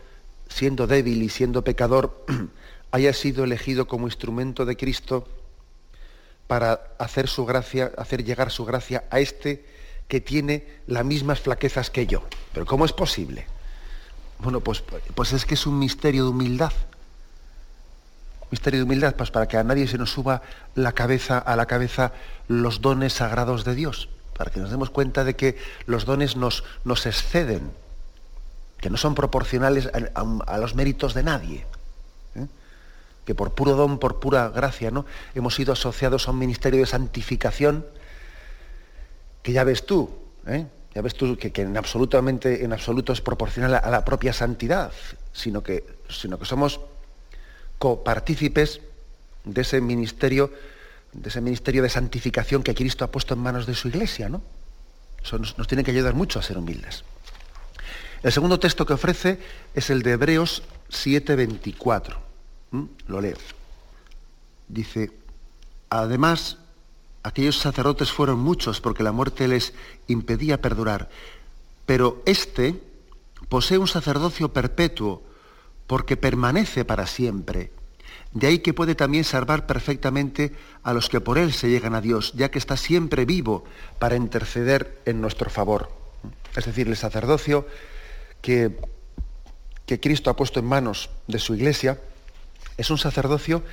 [0.48, 2.24] siendo débil y siendo pecador,
[2.92, 5.28] haya sido elegido como instrumento de Cristo
[6.48, 9.66] para hacer su gracia, hacer llegar su gracia a este
[10.08, 12.24] que tiene las mismas flaquezas que yo?
[12.54, 13.46] Pero ¿cómo es posible?
[14.40, 14.84] Bueno, pues,
[15.16, 16.72] pues es que es un misterio de humildad.
[18.52, 20.42] Misterio de humildad, pues para que a nadie se nos suba
[20.76, 22.14] la cabeza, a la cabeza
[22.48, 26.64] los dones sagrados de Dios, para que nos demos cuenta de que los dones nos,
[26.86, 27.72] nos exceden,
[28.80, 31.66] que no son proporcionales a, los méritos de nadie.
[33.28, 35.05] Que por puro don, por pura gracia, ¿no?
[35.36, 37.86] Hemos sido asociados a un ministerio de santificación
[39.43, 40.09] que ya ves tú,
[40.47, 40.65] ¿eh?
[40.95, 44.91] ya ves tú que, en, absolutamente, en absoluto es proporcional a, la propia santidad,
[45.34, 46.80] sino que, sino que somos
[47.78, 48.82] copartícipes
[49.43, 50.51] de ese ministerio,
[51.13, 54.41] de ese ministerio de santificación que Cristo ha puesto en manos de su iglesia, ¿no?
[55.23, 57.03] Eso nos, tiene que ayudar mucho a ser humildes.
[58.23, 59.39] El segundo texto que ofrece
[59.73, 62.26] es el de Hebreos 7:24.
[63.07, 63.38] Lo leo.
[64.68, 65.11] Dice,
[65.89, 66.57] además,
[67.28, 69.74] Aquellos sacerdotes fueron muchos porque la muerte les
[70.07, 71.09] impedía perdurar.
[71.86, 72.82] Pero este
[73.49, 75.22] posee un sacerdocio perpetuo
[75.88, 77.74] porque permanece para siempre.
[78.32, 80.53] De ahí que puede también salvar perfectamente
[80.84, 83.65] a los que por él se llegan a Dios, ya que está siempre vivo
[83.99, 85.91] para interceder en nuestro favor.
[86.55, 87.68] Es decir, el sacerdocio
[88.41, 88.80] que,
[89.86, 91.99] que Cristo ha puesto en manos de su iglesia
[92.78, 93.63] es un sacerdocio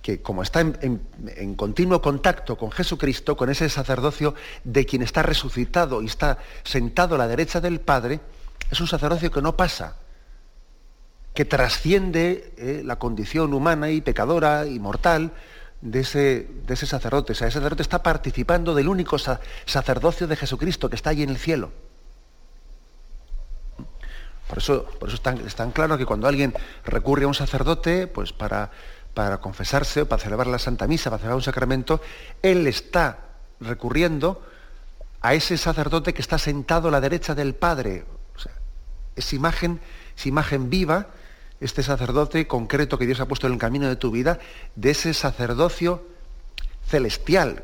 [0.00, 4.34] que como está en, continuo contacto con Jesucristo, con ese sacerdocio
[4.64, 8.20] de quien está resucitado y está sentado a la derecha del Padre,
[8.70, 9.96] es un sacerdocio que no pasa,
[11.34, 15.32] que trasciende eh, la condición humana y pecadora y mortal
[15.80, 17.32] de ese, sacerdote.
[17.32, 21.30] O sea, ese sacerdote está participando del único sacerdocio de Jesucristo que está allí en
[21.30, 21.72] el cielo.
[24.48, 28.32] Por eso, por eso es, tan, claro que cuando alguien recurre a un sacerdote, pues
[28.32, 28.70] para,
[29.14, 32.00] para confesarse, para celebrar la Santa Misa, para celebrar un sacramento,
[32.42, 33.18] él está
[33.60, 34.42] recurriendo
[35.20, 38.04] a ese sacerdote que está sentado a la derecha del Padre.
[39.14, 39.80] es imagen,
[40.16, 41.08] es imagen viva,
[41.60, 44.40] este sacerdote concreto que Dios ha puesto en el camino de tu vida,
[44.74, 46.04] de ese sacerdocio
[46.86, 47.62] celestial,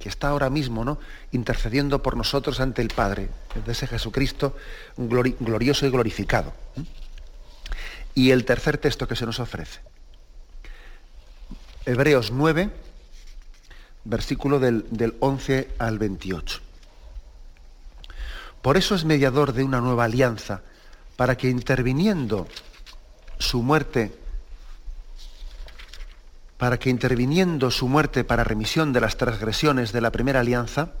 [0.00, 0.98] que está ahora mismo ¿no?
[1.30, 3.28] intercediendo por nosotros ante el Padre,
[3.66, 4.56] de ese Jesucristo
[4.96, 6.54] glorioso y glorificado.
[8.14, 9.80] Y el tercer texto que se nos ofrece.
[11.84, 12.70] Hebreos 9,
[14.04, 16.60] versículo del, del 11 al 28.
[18.62, 20.62] Por eso es mediador de una nueva alianza,
[21.16, 22.48] para que interviniendo
[23.38, 24.18] su muerte
[26.60, 30.92] para que interviniendo su muerte para remisión de las transgresiones de la primera alianza,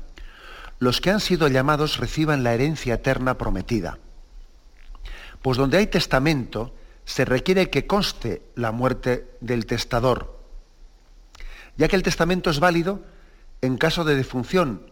[0.78, 3.98] los que han sido llamados reciban la herencia eterna prometida.
[5.42, 10.40] Pues donde hay testamento, se requiere que conste la muerte del testador,
[11.76, 13.02] ya que el testamento es válido
[13.60, 14.90] en caso de defunción,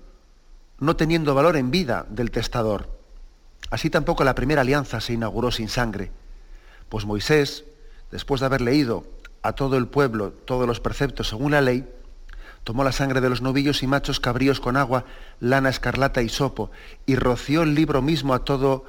[0.80, 2.90] no teniendo valor en vida del testador.
[3.70, 6.10] Así tampoco la primera alianza se inauguró sin sangre,
[6.90, 7.64] pues Moisés,
[8.10, 11.88] después de haber leído a todo el pueblo todos los preceptos según la ley,
[12.64, 15.04] tomó la sangre de los novillos y machos cabríos con agua,
[15.40, 16.70] lana escarlata y sopo,
[17.06, 18.84] y roció el libro mismo a todo,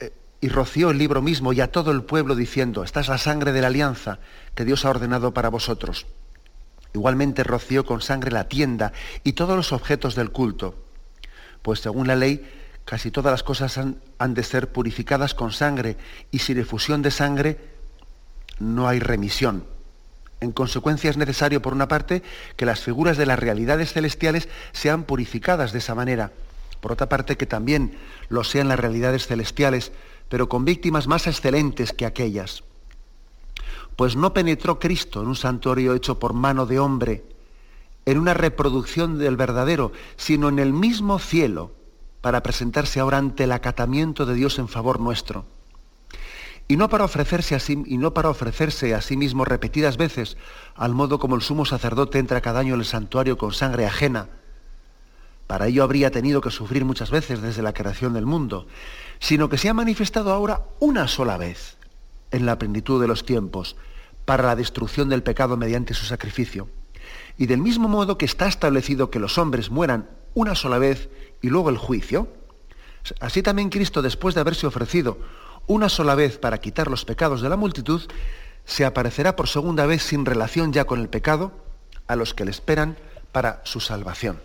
[0.00, 3.18] eh, y roció el libro mismo y a todo el pueblo diciendo, esta es la
[3.18, 4.20] sangre de la alianza
[4.54, 6.06] que Dios ha ordenado para vosotros.
[6.94, 8.92] Igualmente roció con sangre la tienda
[9.24, 10.76] y todos los objetos del culto,
[11.62, 12.48] pues según la ley,
[12.84, 15.96] casi todas las cosas han, han de ser purificadas con sangre,
[16.30, 17.71] y sin efusión de sangre
[18.58, 19.64] no hay remisión.
[20.40, 22.22] En consecuencia es necesario, por una parte,
[22.56, 26.32] que las figuras de las realidades celestiales sean purificadas de esa manera.
[26.80, 27.96] Por otra parte, que también
[28.28, 29.92] lo sean las realidades celestiales,
[30.28, 32.64] pero con víctimas más excelentes que aquellas.
[33.94, 37.24] Pues no penetró Cristo en un santuario hecho por mano de hombre,
[38.04, 41.70] en una reproducción del verdadero, sino en el mismo cielo,
[42.20, 45.44] para presentarse ahora ante el acatamiento de Dios en favor nuestro
[46.68, 50.36] y no para ofrecerse a sí, y no para ofrecerse a sí mismo repetidas veces,
[50.74, 54.28] al modo como el sumo sacerdote entra cada año en el santuario con sangre ajena.
[55.46, 58.66] Para ello habría tenido que sufrir muchas veces desde la creación del mundo,
[59.18, 61.76] sino que se ha manifestado ahora una sola vez,
[62.30, 63.76] en la plenitud de los tiempos,
[64.24, 66.68] para la destrucción del pecado mediante su sacrificio.
[67.36, 71.10] Y del mismo modo que está establecido que los hombres mueran una sola vez
[71.42, 72.28] y luego el juicio,
[73.20, 75.18] así también Cristo, después de haberse ofrecido
[75.66, 78.02] una sola vez para quitar los pecados de la multitud,
[78.64, 81.52] se aparecerá por segunda vez sin relación ya con el pecado
[82.06, 82.96] a los que le esperan
[83.32, 84.40] para su salvación.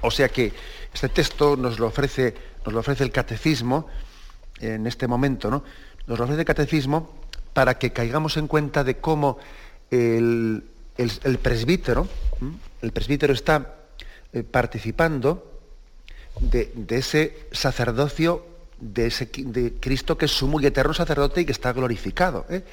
[0.00, 0.52] O sea que
[0.94, 3.86] este texto nos lo ofrece, nos lo ofrece el catecismo
[4.60, 5.62] en este momento, ¿no?
[6.06, 7.10] Nos lo ofrece el catecismo
[7.52, 9.38] para que caigamos en cuenta de cómo
[9.90, 10.64] el,
[11.42, 12.08] presbítero,
[12.80, 13.74] el presbítero está
[14.32, 15.60] eh, participando
[16.40, 18.46] de, de ese sacerdocio
[18.80, 22.46] de, ese, de Cristo que es sumo y eterno sacerdote y que está glorificado.
[22.48, 22.64] ¿eh?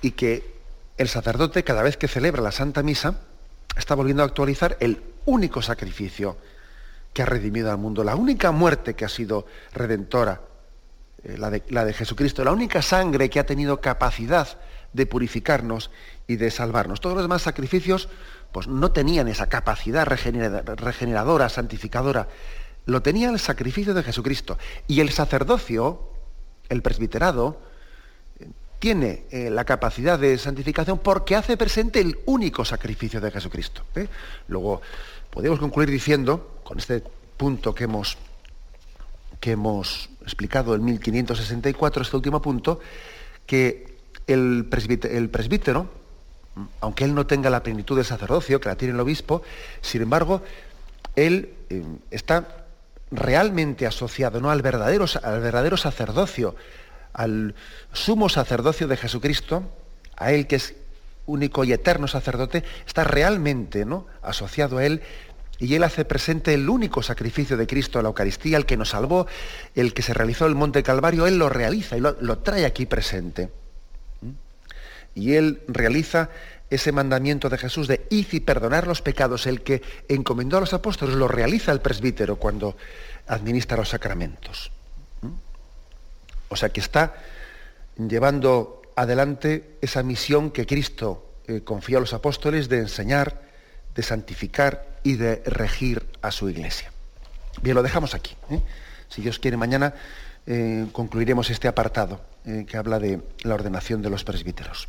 [0.00, 0.52] Y que
[0.98, 3.20] el sacerdote, cada vez que celebra la Santa Misa,
[3.76, 6.36] está volviendo a actualizar el único sacrificio
[7.12, 10.40] que ha redimido al mundo, la única muerte que ha sido redentora,
[11.24, 14.58] eh, la, de, la de Jesucristo, la única sangre que ha tenido capacidad
[14.92, 15.90] de purificarnos
[16.26, 17.00] y de salvarnos.
[17.00, 18.08] Todos los demás sacrificios
[18.52, 22.28] pues, no tenían esa capacidad regeneradora, santificadora
[22.86, 24.58] lo tenía el sacrificio de Jesucristo.
[24.86, 26.00] Y el sacerdocio,
[26.68, 27.60] el presbiterado,
[28.82, 33.84] tiene eh, la capacidad de santificación porque hace presente el único sacrificio de Jesucristo.
[33.94, 34.08] ¿eh?
[34.48, 34.82] Luego,
[35.30, 37.04] podemos concluir diciendo, con este
[37.36, 38.18] punto que hemos,
[39.38, 42.80] que hemos explicado en 1564, este último punto,
[43.46, 45.88] que el presbítero,
[46.80, 49.42] aunque él no tenga la plenitud del sacerdocio, que la tiene el obispo,
[49.80, 50.42] sin embargo,
[51.14, 52.61] él eh, está
[53.12, 54.50] realmente asociado ¿no?
[54.50, 56.56] al, verdadero, al verdadero sacerdocio,
[57.12, 57.54] al
[57.92, 59.70] sumo sacerdocio de Jesucristo,
[60.16, 60.74] a Él que es
[61.26, 64.06] único y eterno sacerdote, está realmente ¿no?
[64.22, 65.02] asociado a Él
[65.58, 68.88] y Él hace presente el único sacrificio de Cristo a la Eucaristía, el que nos
[68.88, 69.28] salvó,
[69.74, 72.86] el que se realizó el Monte Calvario, Él lo realiza y lo, lo trae aquí
[72.86, 73.50] presente.
[74.22, 74.30] ¿Mm?
[75.14, 76.30] Y Él realiza
[76.74, 80.72] ese mandamiento de Jesús de id y perdonar los pecados, el que encomendó a los
[80.72, 82.76] apóstoles, lo realiza el presbítero cuando
[83.26, 84.72] administra los sacramentos.
[85.20, 85.32] ¿Mm?
[86.48, 87.14] O sea que está
[87.96, 93.42] llevando adelante esa misión que Cristo eh, confió a los apóstoles de enseñar,
[93.94, 96.90] de santificar y de regir a su iglesia.
[97.60, 98.34] Bien, lo dejamos aquí.
[98.50, 98.60] ¿eh?
[99.08, 99.92] Si Dios quiere, mañana
[100.46, 102.32] eh, concluiremos este apartado
[102.66, 104.88] que habla de la ordenación de los presbíteros.